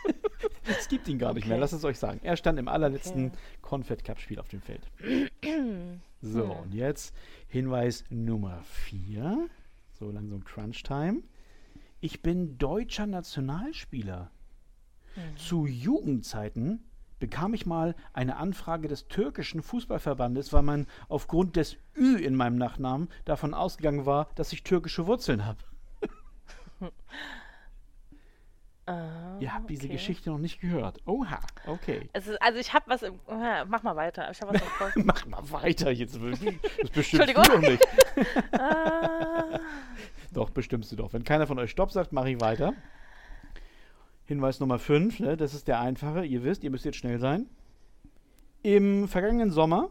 [0.80, 1.50] es gibt ihn gar nicht okay.
[1.50, 2.20] mehr, lasst es euch sagen.
[2.24, 3.38] Er stand im allerletzten okay.
[3.62, 4.82] Confed Cup Spiel auf dem Feld.
[6.22, 6.52] so, hm.
[6.52, 7.16] und jetzt
[7.48, 9.50] Hinweis Nummer 4.
[10.00, 11.24] So langsam Crunch Time.
[12.02, 14.32] Ich bin deutscher Nationalspieler.
[15.16, 15.38] Mhm.
[15.38, 16.89] Zu Jugendzeiten
[17.20, 22.58] bekam ich mal eine Anfrage des türkischen Fußballverbandes, weil man aufgrund des Ü in meinem
[22.58, 25.60] Nachnamen davon ausgegangen war, dass ich türkische Wurzeln habe.
[28.86, 29.94] Ah, Ihr habt diese okay.
[29.94, 30.98] Geschichte noch nicht gehört.
[31.06, 32.10] Oha, okay.
[32.14, 33.20] Ist, also ich habe was im.
[33.30, 34.32] Ja, mach mal weiter.
[34.32, 35.06] Ich habe was im.
[35.06, 36.16] Mach mal weiter jetzt.
[36.16, 37.44] Das bestimmt Entschuldigung.
[37.44, 37.88] du doch nicht.
[38.60, 39.60] Ah,
[40.34, 41.14] Doch, bestimmst du doch.
[41.14, 42.74] Wenn keiner von euch Stopp sagt, mache ich weiter.
[44.30, 46.24] Hinweis Nummer 5, ne, das ist der einfache.
[46.24, 47.48] Ihr wisst, ihr müsst jetzt schnell sein.
[48.62, 49.90] Im vergangenen Sommer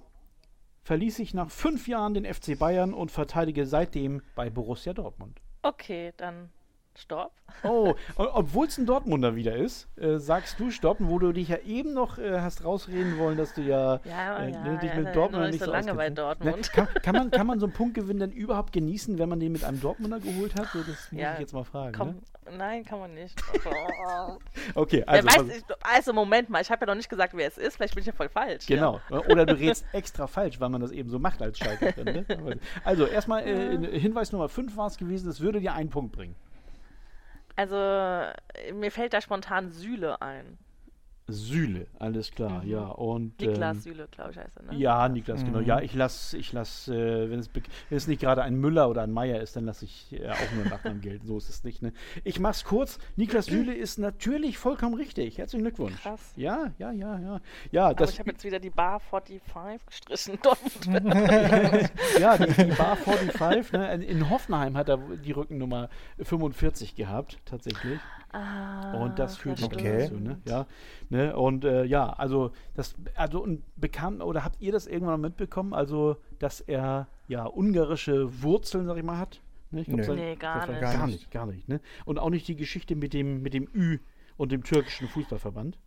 [0.84, 5.40] verließ ich nach fünf Jahren den FC Bayern und verteidige seitdem bei Borussia Dortmund.
[5.62, 6.50] okay, dann
[6.98, 7.32] stopp.
[7.64, 11.58] Oh, obwohl es ein Dortmunder wieder ist, äh, sagst du Stopp, wo du dich ja
[11.58, 15.00] eben noch äh, hast rausreden wollen, dass du ja, Ja, äh, ja, ne, dich ja,
[15.00, 16.10] mit Dortmund nicht so lange bei.
[16.10, 16.56] Dortmund.
[16.56, 19.52] Ne, kann, kann, man, kann man so einen Punktgewinn denn überhaupt genießen, wenn man den
[19.52, 20.68] mit einem Dortmunder geholt hat?
[20.72, 21.94] So, das muss ich jetzt mal fragen.
[21.96, 22.16] Komm,
[22.50, 22.56] Ne?
[22.56, 23.40] nein, kann man nicht.
[24.10, 24.38] Oh.
[24.74, 25.26] Okay, also.
[25.28, 27.76] weiß, ich, also Moment mal, ich habe ja noch nicht gesagt, wer es ist.
[27.76, 28.66] Vielleicht bin ich ja voll falsch.
[28.66, 29.00] Genau.
[29.28, 31.94] Oder du redest extra falsch, weil man das eben so macht als Schalke.
[32.02, 32.24] Ne?
[32.84, 36.34] Also erstmal äh, Hinweis Nummer 5 war es gewesen, es würde dir einen Punkt bringen.
[37.58, 37.74] Also,
[38.72, 40.58] mir fällt da spontan Süle ein.
[41.30, 42.86] Süle, alles klar, ja.
[42.86, 44.78] Und, Niklas ähm, Süle, glaube ich, heißt er, ne?
[44.78, 45.60] Ja, Niklas, genau.
[45.60, 49.02] Ja, ich lasse, ich lass, äh, wenn, es, wenn es nicht gerade ein Müller oder
[49.02, 51.26] ein Meier ist, dann lasse ich äh, auch nur Nachnamen gelten.
[51.26, 51.82] So ist es nicht.
[51.82, 51.92] Ne?
[52.24, 52.98] Ich mach's kurz.
[53.16, 55.36] Niklas Süle ist natürlich vollkommen richtig.
[55.36, 56.00] Herzlichen Glückwunsch.
[56.00, 56.32] Krass.
[56.36, 57.40] Ja, ja, ja, ja.
[57.72, 60.38] Ja, Aber das, ich habe jetzt wieder die Bar 45 gestrichen.
[62.18, 63.94] Ja die, die Bar 45, ne?
[63.96, 65.90] in Hoffenheim hat er die Rückennummer
[66.22, 68.00] 45 gehabt, tatsächlich.
[68.32, 70.02] Ah, Und das führt noch Okay.
[70.02, 70.40] dazu, ne?
[70.46, 70.66] Ja,
[71.10, 71.36] ne?
[71.36, 75.72] Und äh, ja, also das, also und bekam oder habt ihr das irgendwann mal mitbekommen?
[75.74, 79.40] Also, dass er ja ungarische Wurzeln, sag ich mal, hat.
[79.70, 79.80] Ne?
[79.80, 80.04] Ich glaub, Nö.
[80.04, 80.80] sein- Nee, gar nicht.
[80.80, 81.68] Gar Gar nicht, gar nicht.
[81.68, 81.80] Ne?
[82.04, 83.98] Und auch nicht die Geschichte mit dem mit dem Ü
[84.36, 85.78] und dem türkischen Fußballverband.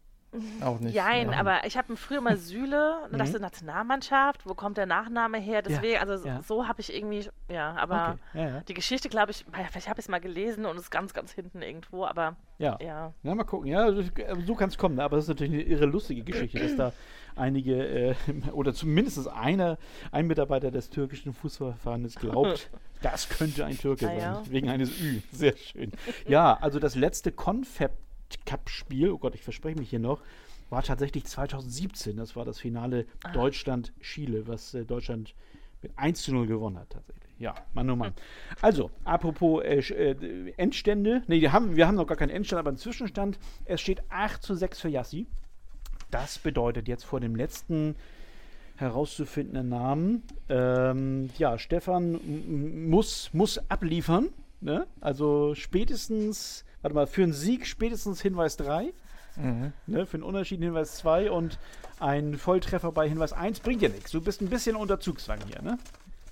[0.64, 0.94] Auch nicht.
[0.96, 1.40] Jein, ja.
[1.40, 5.62] aber ich habe früher mal Süle, das ist eine Nationalmannschaft, wo kommt der Nachname her?
[5.62, 6.42] Deswegen, also ja.
[6.42, 8.62] so habe ich irgendwie, ja, aber Okay, ja, ja.
[8.62, 11.62] die Geschichte, glaube ich, vielleicht habe ich es mal gelesen und ist ganz, ganz hinten
[11.62, 12.78] irgendwo, aber Ja.
[12.82, 13.14] ja.
[13.24, 13.68] Ja, mal gucken.
[13.68, 14.04] Ja, also,
[14.46, 14.96] so kann es kommen.
[14.96, 15.04] ne?
[15.04, 16.94] Aber das ist natürlich eine irre lustige Geschichte, dass da
[17.36, 18.16] einige äh,
[18.54, 19.78] oder zumindest einer,
[20.14, 22.70] ein Mitarbeiter des türkischen Fußballverbandes glaubt,
[23.02, 24.20] das könnte ein Türke Ah, sein.
[24.20, 24.44] ja.
[24.50, 25.20] Wegen eines Ü.
[25.34, 25.92] Sehr schön.
[26.26, 27.92] Ja, also das letzte Confab
[28.46, 30.22] Cup-Spiel, oh Gott, ich verspreche mich hier noch,
[30.70, 32.18] war tatsächlich 2017.
[32.18, 35.36] Das war das Finale Deutschland-Chile, was äh, Deutschland
[35.82, 37.22] mit 1 zu 0 gewonnen hat tatsächlich.
[37.40, 38.14] Ja, Mann oh Mann.
[38.62, 41.24] Also, apropos äh, äh, Endstände.
[41.28, 43.40] Nee, wir haben, wir haben noch gar keinen Endstand, aber einen Zwischenstand.
[43.66, 45.26] Es steht 8 zu 6 für Yassi.
[46.12, 47.96] Das bedeutet jetzt vor dem letzten
[48.82, 52.20] herauszufindenden Namen, ähm, ja, Stefan
[52.90, 54.30] muss, muss abliefern.
[54.60, 54.88] Ne?
[55.00, 58.94] Also spätestens, warte mal, für einen Sieg spätestens Hinweis 3.
[59.88, 61.58] Ne, für einen Unentschieden Hinweis 2 und
[62.00, 64.12] ein Volltreffer bei Hinweis 1 bringt ja nichts.
[64.12, 65.78] Du bist ein bisschen unter Zugzwang hier, ne?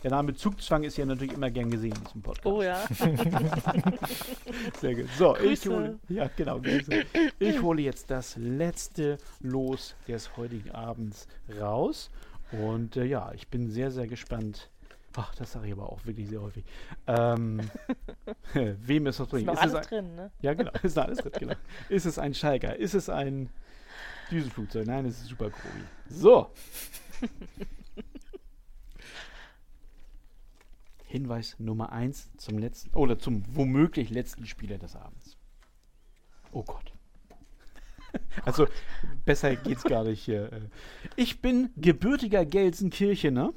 [0.03, 2.45] Der Name Zugzwang ist ja natürlich immer gern gesehen in diesem Podcast.
[2.45, 2.81] Oh ja.
[4.79, 5.09] Sehr gut.
[5.17, 5.69] So, ich Grüße.
[5.75, 7.03] hole, ja, genau, Grüße.
[7.39, 11.27] Ich hole jetzt das letzte Los des heutigen Abends
[11.59, 12.11] raus.
[12.51, 14.69] Und äh, ja, ich bin sehr, sehr gespannt.
[15.15, 16.63] Ach, das sage ich aber auch wirklich sehr häufig.
[17.07, 17.59] Ähm,
[18.53, 19.47] wem ist das drin?
[19.47, 20.31] Ist es alles ein, drin, ne?
[20.41, 21.55] ja, genau, ist alles drin, genau.
[21.89, 22.75] Ist es ein Schalker?
[22.75, 23.49] Ist es ein
[24.31, 24.87] Düsenflugzeug?
[24.87, 25.83] Nein, es ist Super Grobi.
[26.09, 26.51] So.
[31.05, 35.37] Hinweis Nummer 1 zum letzten oder zum womöglich letzten Spieler des Abends.
[36.51, 36.93] Oh Gott.
[38.43, 38.67] Also
[39.23, 40.51] besser geht's gar nicht hier.
[40.51, 40.61] äh.
[41.15, 43.53] Ich bin gebürtiger Gelsenkirchener.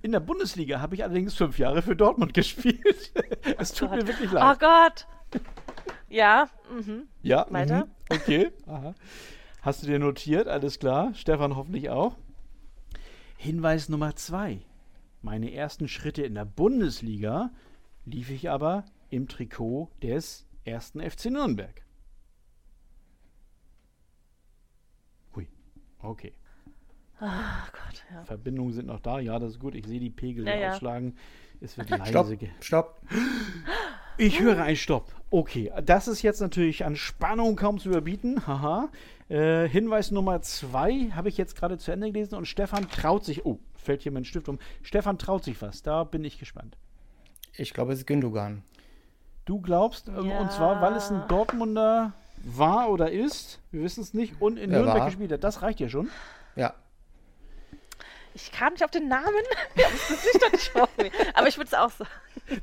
[0.00, 3.12] In der Bundesliga habe ich allerdings fünf Jahre für Dortmund gespielt.
[3.58, 4.60] Es tut mir wirklich Oh leid.
[4.60, 5.06] Gott.
[6.08, 7.08] Ja, mhm.
[7.22, 7.86] Ja, Weiter?
[7.86, 8.50] mhm, okay.
[8.66, 8.94] Aha.
[9.62, 10.48] Hast du dir notiert?
[10.48, 11.12] Alles klar.
[11.14, 12.16] Stefan hoffentlich auch.
[13.36, 14.60] Hinweis Nummer zwei.
[15.20, 17.50] Meine ersten Schritte in der Bundesliga
[18.04, 21.82] lief ich aber im Trikot des ersten FC Nürnberg.
[25.34, 25.46] Hui.
[26.00, 26.34] Okay.
[27.20, 28.24] Oh Gott, ja.
[28.24, 29.20] Verbindungen sind noch da.
[29.20, 29.74] Ja, das ist gut.
[29.74, 30.72] Ich sehe die Pegel Ja, ja.
[30.72, 31.16] ausschlagen.
[31.60, 32.06] Es wird leise.
[32.10, 32.28] Stopp,
[32.60, 33.00] stopp.
[34.18, 35.14] Ich höre einen Stopp.
[35.30, 38.46] Okay, das ist jetzt natürlich an Spannung kaum zu überbieten.
[38.46, 38.88] Haha.
[39.28, 43.46] Äh, Hinweis Nummer zwei habe ich jetzt gerade zu Ende gelesen und Stefan traut sich.
[43.46, 44.58] Oh, fällt hier mein Stift um.
[44.82, 45.82] Stefan traut sich was.
[45.82, 46.76] Da bin ich gespannt.
[47.56, 48.62] Ich glaube, es ist Gündogan.
[49.44, 50.40] Du glaubst, ähm, Ja.
[50.40, 52.12] und zwar, weil es ein Dortmunder
[52.44, 55.06] war oder ist, wir wissen es nicht, und in Er Nürnberg war.
[55.06, 55.44] gespielt hat.
[55.44, 56.08] Das reicht ja schon.
[56.56, 56.74] Ja.
[58.34, 59.26] Ich kam nicht auf den Namen.
[59.74, 61.10] Ich habe das Gesicht doch nicht vor mir.
[61.34, 62.10] Aber ich würde es auch sagen.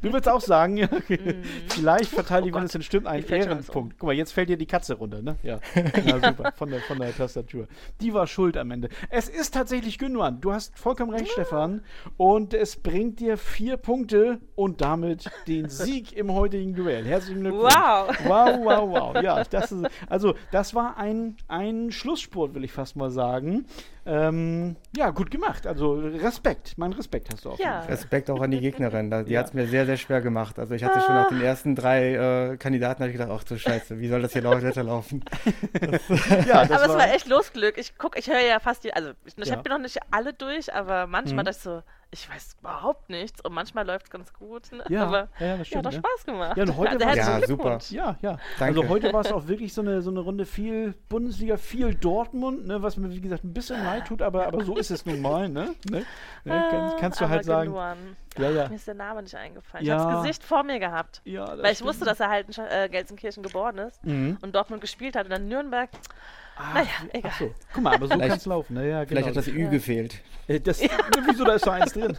[0.02, 1.18] Du würdest auch sagen, ja, okay.
[1.18, 1.44] Mm.
[1.70, 2.64] vielleicht verteilt Oh wenn Gott.
[2.64, 3.98] es denn stimmt, einen Ehrenpunkt.
[3.98, 5.38] Guck mal, jetzt fällt dir die Katze runter, ne?
[5.44, 5.60] Ja.
[6.06, 6.52] ja super.
[6.56, 7.68] Von der, von der Tastatur.
[8.02, 8.90] Die war schuld am Ende.
[9.10, 10.42] Es ist tatsächlich Gündogan.
[10.42, 11.84] Du hast vollkommen recht, Stefan.
[12.18, 17.06] Und es bringt dir vier Punkte und damit den Sieg im heutigen Duell.
[17.06, 17.74] Herzlichen Glückwunsch.
[17.74, 18.16] Wow.
[18.26, 19.24] Wow, wow, wow.
[19.24, 23.66] Ja, das ist, also, das war ein, ein Schlusssport, will ich fast mal sagen.
[24.12, 25.68] Ähm, ja, gut gemacht.
[25.68, 26.74] Also, Respekt.
[26.78, 27.60] Mein Respekt hast du auch.
[27.60, 27.82] Ja.
[27.82, 29.12] Respekt auch an die Gegnerin.
[29.12, 29.42] da- Die Ja.
[29.42, 30.58] hat es mir sehr, sehr schwer gemacht.
[30.58, 32.16] Also ich hatte schon nach den ersten drei
[32.54, 35.24] äh, Kandidaten ich gedacht, ach du Scheiße, wie soll das hier lau- weiterlaufen?
[36.48, 37.78] Ja, das aber es war echt Losglück.
[37.78, 39.56] Ich guck, ich höre ja fast die, also ich, ich Ja.
[39.58, 41.48] habe mir noch nicht alle durch, aber manchmal Mhm.
[41.48, 44.72] dachte ich so, ich weiß überhaupt nichts und manchmal läuft es ganz gut.
[44.72, 44.84] Ne?
[44.90, 45.98] Ja, aber ja, das ja, stimmt, hat doch.
[46.00, 46.58] Spaß gemacht.
[46.58, 47.78] Ja, und heute also, Ja, super.
[47.90, 48.38] Ja, ja.
[48.58, 48.80] Danke.
[48.82, 52.66] Also heute war es auch wirklich so eine, so eine Runde viel Bundesliga, viel Dortmund,
[52.66, 55.22] ne, was mir wie gesagt ein bisschen leid tut, aber, aber so ist es nun
[55.22, 55.76] mal, ne?
[55.90, 56.04] ne?
[56.46, 57.66] ne kann, kannst du Ah, aber halt sagen.
[57.72, 57.98] Gündogan.
[58.38, 58.70] Ja, ja.
[58.70, 59.86] Mir ist der Name nicht eingefallen.
[59.86, 59.96] Ja.
[59.96, 61.22] Ich habe das Gesicht vor mir gehabt.
[61.26, 61.90] Ja, weil ich stimmt.
[61.90, 64.38] wusste, dass er halt in Sch- äh, Gelsenkirchen geboren ist Mhm.
[64.42, 65.90] und Dortmund gespielt hat und dann Nürnberg.
[66.62, 67.32] Ah, Naja, egal.
[67.34, 67.52] Ach so.
[67.74, 68.74] Guck mal, aber so Vielleicht- kann es laufen.
[68.74, 68.90] Ne?
[68.90, 69.08] Ja, genau.
[69.22, 70.22] Vielleicht hat das Ü gefehlt.
[70.48, 70.82] Äh, das,
[71.30, 72.18] Wieso, da ist so eins drin?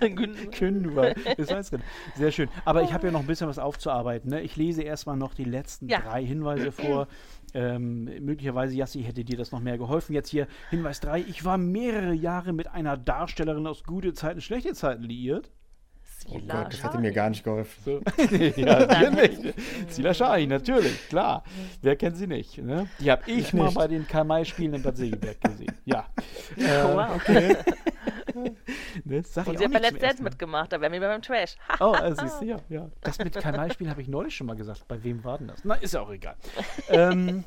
[0.52, 1.16] Kündiger.
[1.38, 1.82] Ist eins drin.
[2.16, 2.48] Sehr schön.
[2.64, 4.30] Aber ich habe ja noch ein bisschen was aufzuarbeiten.
[4.30, 4.42] Ne?
[4.42, 6.00] Ich lese erstmal noch die letzten Ja.
[6.00, 7.08] drei Hinweise vor.
[7.54, 10.12] Ähm, möglicherweise, Jassi, hätte dir das noch mehr geholfen.
[10.14, 11.20] Jetzt hier Hinweis 3.
[11.20, 15.50] Ich war mehrere Jahre mit einer Darstellerin aus gute Zeiten, schlechte Zeiten liiert.
[16.28, 17.82] Oh Sila Gott, das hätte mir gar nicht geholfen.
[17.84, 18.00] So.
[18.56, 19.54] ja, dir nicht.
[19.88, 21.42] Sila Schahi, natürlich, klar.
[21.80, 22.58] Wer kennt sie nicht?
[22.58, 22.88] Ne?
[22.98, 23.74] Die habe ich mal nicht.
[23.74, 25.74] bei den Karl-May-Spielen in Bad Segeberg gesehen.
[25.84, 26.06] Ja.
[26.56, 27.16] Äh, wow.
[27.16, 27.56] okay.
[29.04, 29.22] ne?
[29.24, 31.56] Sag Und ich sie hat bei Let's Dance mitgemacht, da wären wir beim Trash.
[31.80, 32.88] Oh, äh, siehst du, ja, ja.
[33.00, 34.86] Das mit Karl-May-Spielen habe ich neulich schon mal gesagt.
[34.88, 35.64] Bei wem war denn das?
[35.64, 36.36] Na, ist ja auch egal.
[36.88, 37.44] ähm,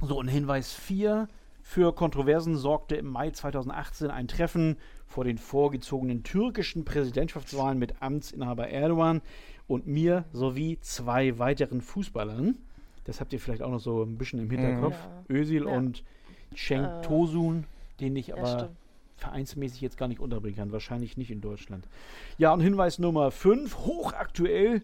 [0.00, 1.28] so, und Hinweis 4.
[1.64, 4.76] Für Kontroversen sorgte im Mai 2018 ein Treffen
[5.12, 9.20] vor den vorgezogenen türkischen Präsidentschaftswahlen mit Amtsinhaber Erdogan
[9.66, 12.56] und mir sowie zwei weiteren Fußballern.
[13.04, 14.96] Das habt ihr vielleicht auch noch so ein bisschen im Hinterkopf.
[15.28, 15.36] Ja.
[15.36, 15.76] Özil Ja.
[15.76, 16.02] und
[16.56, 17.64] Cenk Äh, Tosun,
[18.00, 18.70] den ich aber stimmt.
[19.18, 20.72] vereinsmäßig jetzt gar nicht unterbringen kann.
[20.72, 21.86] Wahrscheinlich nicht in Deutschland.
[22.38, 24.80] Ja, und Hinweis Nummer 5, hochaktuell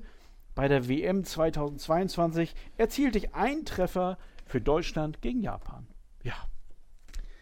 [0.55, 5.87] bei der WM 2022 erzielte ich einen Treffer für Deutschland gegen Japan.
[6.23, 6.35] Ja.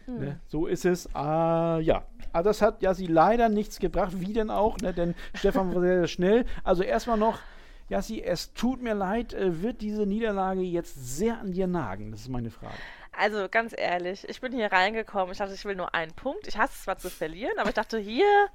[0.07, 0.19] Hm.
[0.19, 1.13] Ne, so ist es.
[1.13, 2.03] Ah, ja.
[2.33, 4.13] Aber das hat ja sie leider nichts gebracht.
[4.19, 4.77] Wie denn auch?
[4.77, 4.93] Ne?
[4.93, 6.45] Denn Stefan war sehr, sehr schnell.
[6.63, 7.39] Also erstmal noch,
[7.89, 12.11] Jassi, es tut mir leid, äh, wird diese Niederlage jetzt sehr an dir nagen?
[12.11, 12.75] Das ist meine Frage.
[13.11, 15.31] Also ganz ehrlich, ich bin hier reingekommen.
[15.31, 16.47] Ich dachte, ich will nur einen Punkt.
[16.47, 18.47] Ich hasse es zwar zu verlieren, aber ich dachte, hier,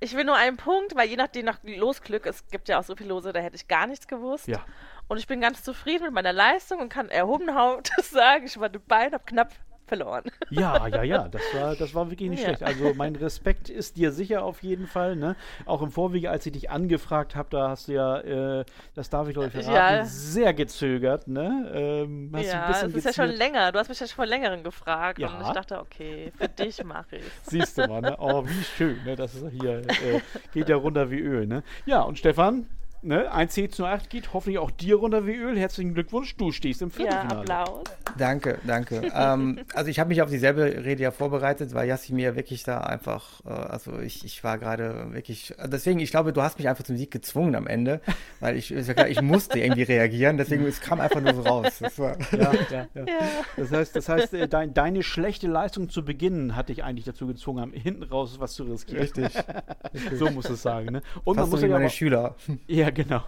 [0.00, 2.96] ich will nur einen Punkt, weil je nachdem nach Losglück, es gibt ja auch so
[2.96, 4.48] viele Lose, da hätte ich gar nichts gewusst.
[4.48, 4.64] Ja.
[5.06, 8.68] Und ich bin ganz zufrieden mit meiner Leistung und kann erhobenen Hauptes sagen, ich war
[8.68, 9.52] dabei und habe knapp
[9.90, 10.24] verloren.
[10.50, 12.46] Ja, ja, ja, das war, das war wirklich nicht Ja.
[12.48, 12.62] schlecht.
[12.64, 15.14] Also mein Respekt ist dir sicher auf jeden Fall.
[15.14, 15.36] Ne?
[15.64, 18.64] Auch im Vorwege, als ich dich angefragt habe, da hast du ja, äh,
[18.94, 20.04] das darf ich glaube ich verraten, Ja.
[20.04, 21.28] sehr gezögert.
[21.28, 21.70] Ne?
[21.72, 23.70] Ähm, ja, es ist ja schon länger.
[23.70, 25.28] Du hast mich ja schon vor längerem gefragt Ja.
[25.28, 28.16] und ich dachte, okay, für dich mache ich Siehst du mal, ne?
[28.18, 29.14] Oh, wie schön, ne?
[29.16, 30.20] Das ist hier, äh,
[30.52, 31.62] geht ja runter wie Öl, ne?
[31.86, 32.66] Ja, und Stefan,
[33.02, 33.30] ne?
[33.32, 35.58] 1 zu 8 geht hoffentlich auch dir runter wie Öl.
[35.58, 37.40] Herzlichen Glückwunsch, du stehst im Ja, Viertelfinale.
[37.40, 37.84] Applaus.
[38.18, 39.02] Danke, danke.
[39.14, 42.78] ähm, also ich habe mich auf dieselbe Rede ja vorbereitet, weil Yassi mir wirklich da
[42.78, 46.84] einfach, äh, also ich, ich war gerade wirklich, deswegen, ich glaube, du hast mich einfach
[46.84, 48.00] zum Sieg gezwungen am Ende,
[48.40, 51.42] weil ich, ist ja klar, ich musste irgendwie reagieren, deswegen, es kam einfach nur so
[51.42, 51.78] raus.
[51.80, 53.04] Das war, Ja, ja, ja.
[53.56, 57.26] Das heißt, das heißt äh, dein, deine schlechte Leistung zu Beginn hat dich eigentlich dazu
[57.26, 59.02] gezwungen, am hinten raus was zu riskieren.
[59.02, 59.28] richtig.
[60.12, 61.02] So muss es sagen, ne?
[61.24, 62.36] Und man Fast so muss ja meine aber, Schüler.
[62.66, 63.22] Ja, genau.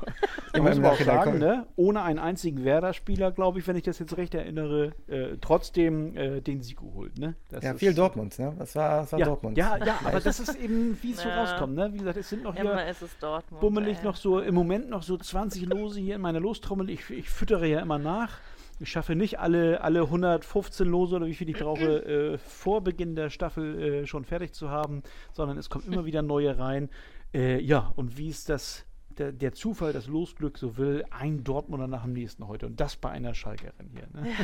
[0.53, 1.39] Da Immer muss man auch sagen, kommen.
[1.41, 1.67] ne?
[1.77, 6.41] ohne einen einzigen Werder-Spieler, glaube ich, wenn ich das jetzt recht erinnere, äh, trotzdem äh,
[6.41, 7.19] den Sieg geholt.
[7.19, 7.35] Ne?
[7.51, 8.55] Das Ja, ist- viel Dortmund, ne?
[8.59, 9.57] Das war, das war Ja, Dortmund.
[9.57, 11.75] ja, ja, aber das ist eben, wie es so rauskommt.
[11.75, 11.91] Ne?
[11.93, 13.61] Wie gesagt, es sind noch hier Immer ist es Dortmund.
[13.61, 14.05] bummelig ey.
[14.05, 16.91] noch so, im Moment noch so 20 Lose hier in meiner Lostrommel.
[16.91, 18.39] Ich, ich füttere ja immer nach.
[18.81, 23.15] Ich schaffe nicht alle, alle 115 Lose oder wie viel ich brauche, äh, vor Beginn
[23.15, 25.03] der Staffel äh, schon fertig zu haben,
[25.33, 26.89] sondern es kommen immer wieder neue rein.
[27.33, 28.85] Äh, ja, und wie ist das,
[29.19, 32.67] der, der Zufall, das Losglück so will, ein Dortmunder nach dem nächsten heute.
[32.67, 34.09] Und das bei einer Schalkerin hier.
[34.13, 34.31] Ne?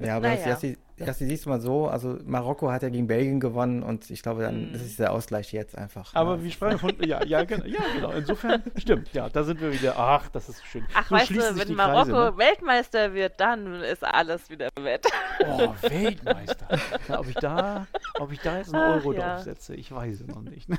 [0.00, 0.56] Ja, aber Naja.
[0.96, 4.42] das, siehst du mal so, also Marokko hat ja gegen Belgien gewonnen und ich glaube,
[4.42, 6.14] dann das ist der Ausgleich jetzt einfach.
[6.14, 6.44] Aber ne?
[6.44, 8.10] wir sprechen von, ja, ja, genau, ja, genau.
[8.12, 9.98] Insofern stimmt, ja, da sind wir wieder.
[9.98, 10.86] Ach, das ist schön.
[10.94, 12.38] Ach, so weißt du, wenn die Kreise, Marokko ne?
[12.38, 15.06] Weltmeister wird, dann ist alles wieder wett.
[15.46, 16.66] Oh, Weltmeister.
[17.08, 17.86] Ja, ob, ich da,
[18.18, 19.34] ob ich da jetzt einen Ach, Euro ja.
[19.34, 20.68] draufsetze, ich weiß es noch nicht.
[20.68, 20.78] Ne?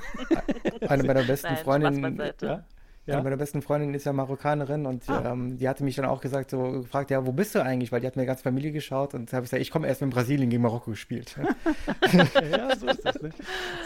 [0.88, 2.32] Eine meiner besten Nein, Freundinnen.
[2.40, 2.64] Ja?
[3.04, 3.14] Ja.
[3.14, 5.32] Eine meiner besten Freundinnen ist ja Marokkanerin und ah.
[5.32, 7.90] ähm, die hatte mich dann auch gesagt, so gefragt, ja, wo bist du eigentlich?
[7.90, 10.10] Weil die hat mir ganz Familie geschaut und habe ich gesagt, ich komme erst in
[10.10, 11.36] Brasilien gegen Marokko gespielt.
[12.12, 13.20] ja, so ist das.
[13.20, 13.30] Ne?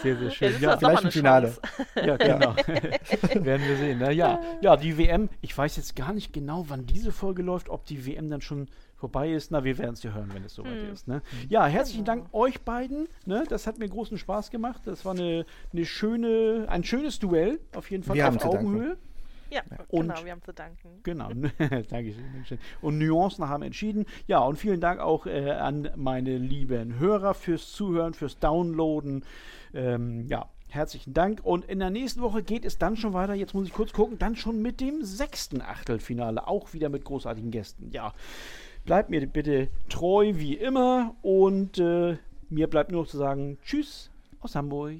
[0.03, 0.53] Sehr, sehr schön.
[0.61, 1.55] Ja, vielleicht im Finale.
[1.95, 2.55] Ja, genau.
[3.33, 3.97] Werden wir sehen.
[3.97, 4.13] Ne?
[4.13, 7.85] Ja, ja, die WM, ich weiß jetzt gar nicht genau, wann diese Folge läuft, ob
[7.85, 9.49] die WM dann schon vorbei ist.
[9.49, 10.93] Na, wir werden es ja hören, wenn es soweit hm.
[10.93, 11.07] ist.
[11.07, 11.23] Ne?
[11.49, 13.07] Ja, herzlichen Dank euch beiden.
[13.25, 13.45] Ne?
[13.49, 14.81] Das hat mir großen Spaß gemacht.
[14.85, 18.97] Das war eine, eine schöne, ein schönes Duell, auf jeden Fall wir auf Augenhöhe.
[19.49, 20.99] Ja, und, genau, wir haben zu danken.
[21.03, 21.29] Genau,
[21.89, 22.59] Dankeschön, Dankeschön.
[22.81, 24.05] Und Nuancen haben entschieden.
[24.27, 29.23] Ja, und vielen Dank auch äh, an meine lieben Hörer fürs Zuhören, fürs Downloaden.
[29.73, 31.41] Ähm, ja, herzlichen Dank.
[31.43, 33.33] Und in der nächsten Woche geht es dann schon weiter.
[33.33, 34.19] Jetzt muss ich kurz gucken.
[34.19, 36.47] Dann schon mit dem sechsten Achtelfinale.
[36.47, 37.91] Auch wieder mit großartigen Gästen.
[37.91, 38.13] Ja,
[38.85, 41.15] bleibt mir bitte treu wie immer.
[41.21, 42.17] Und äh,
[42.49, 44.99] mir bleibt nur noch zu sagen: Tschüss aus Hamburg.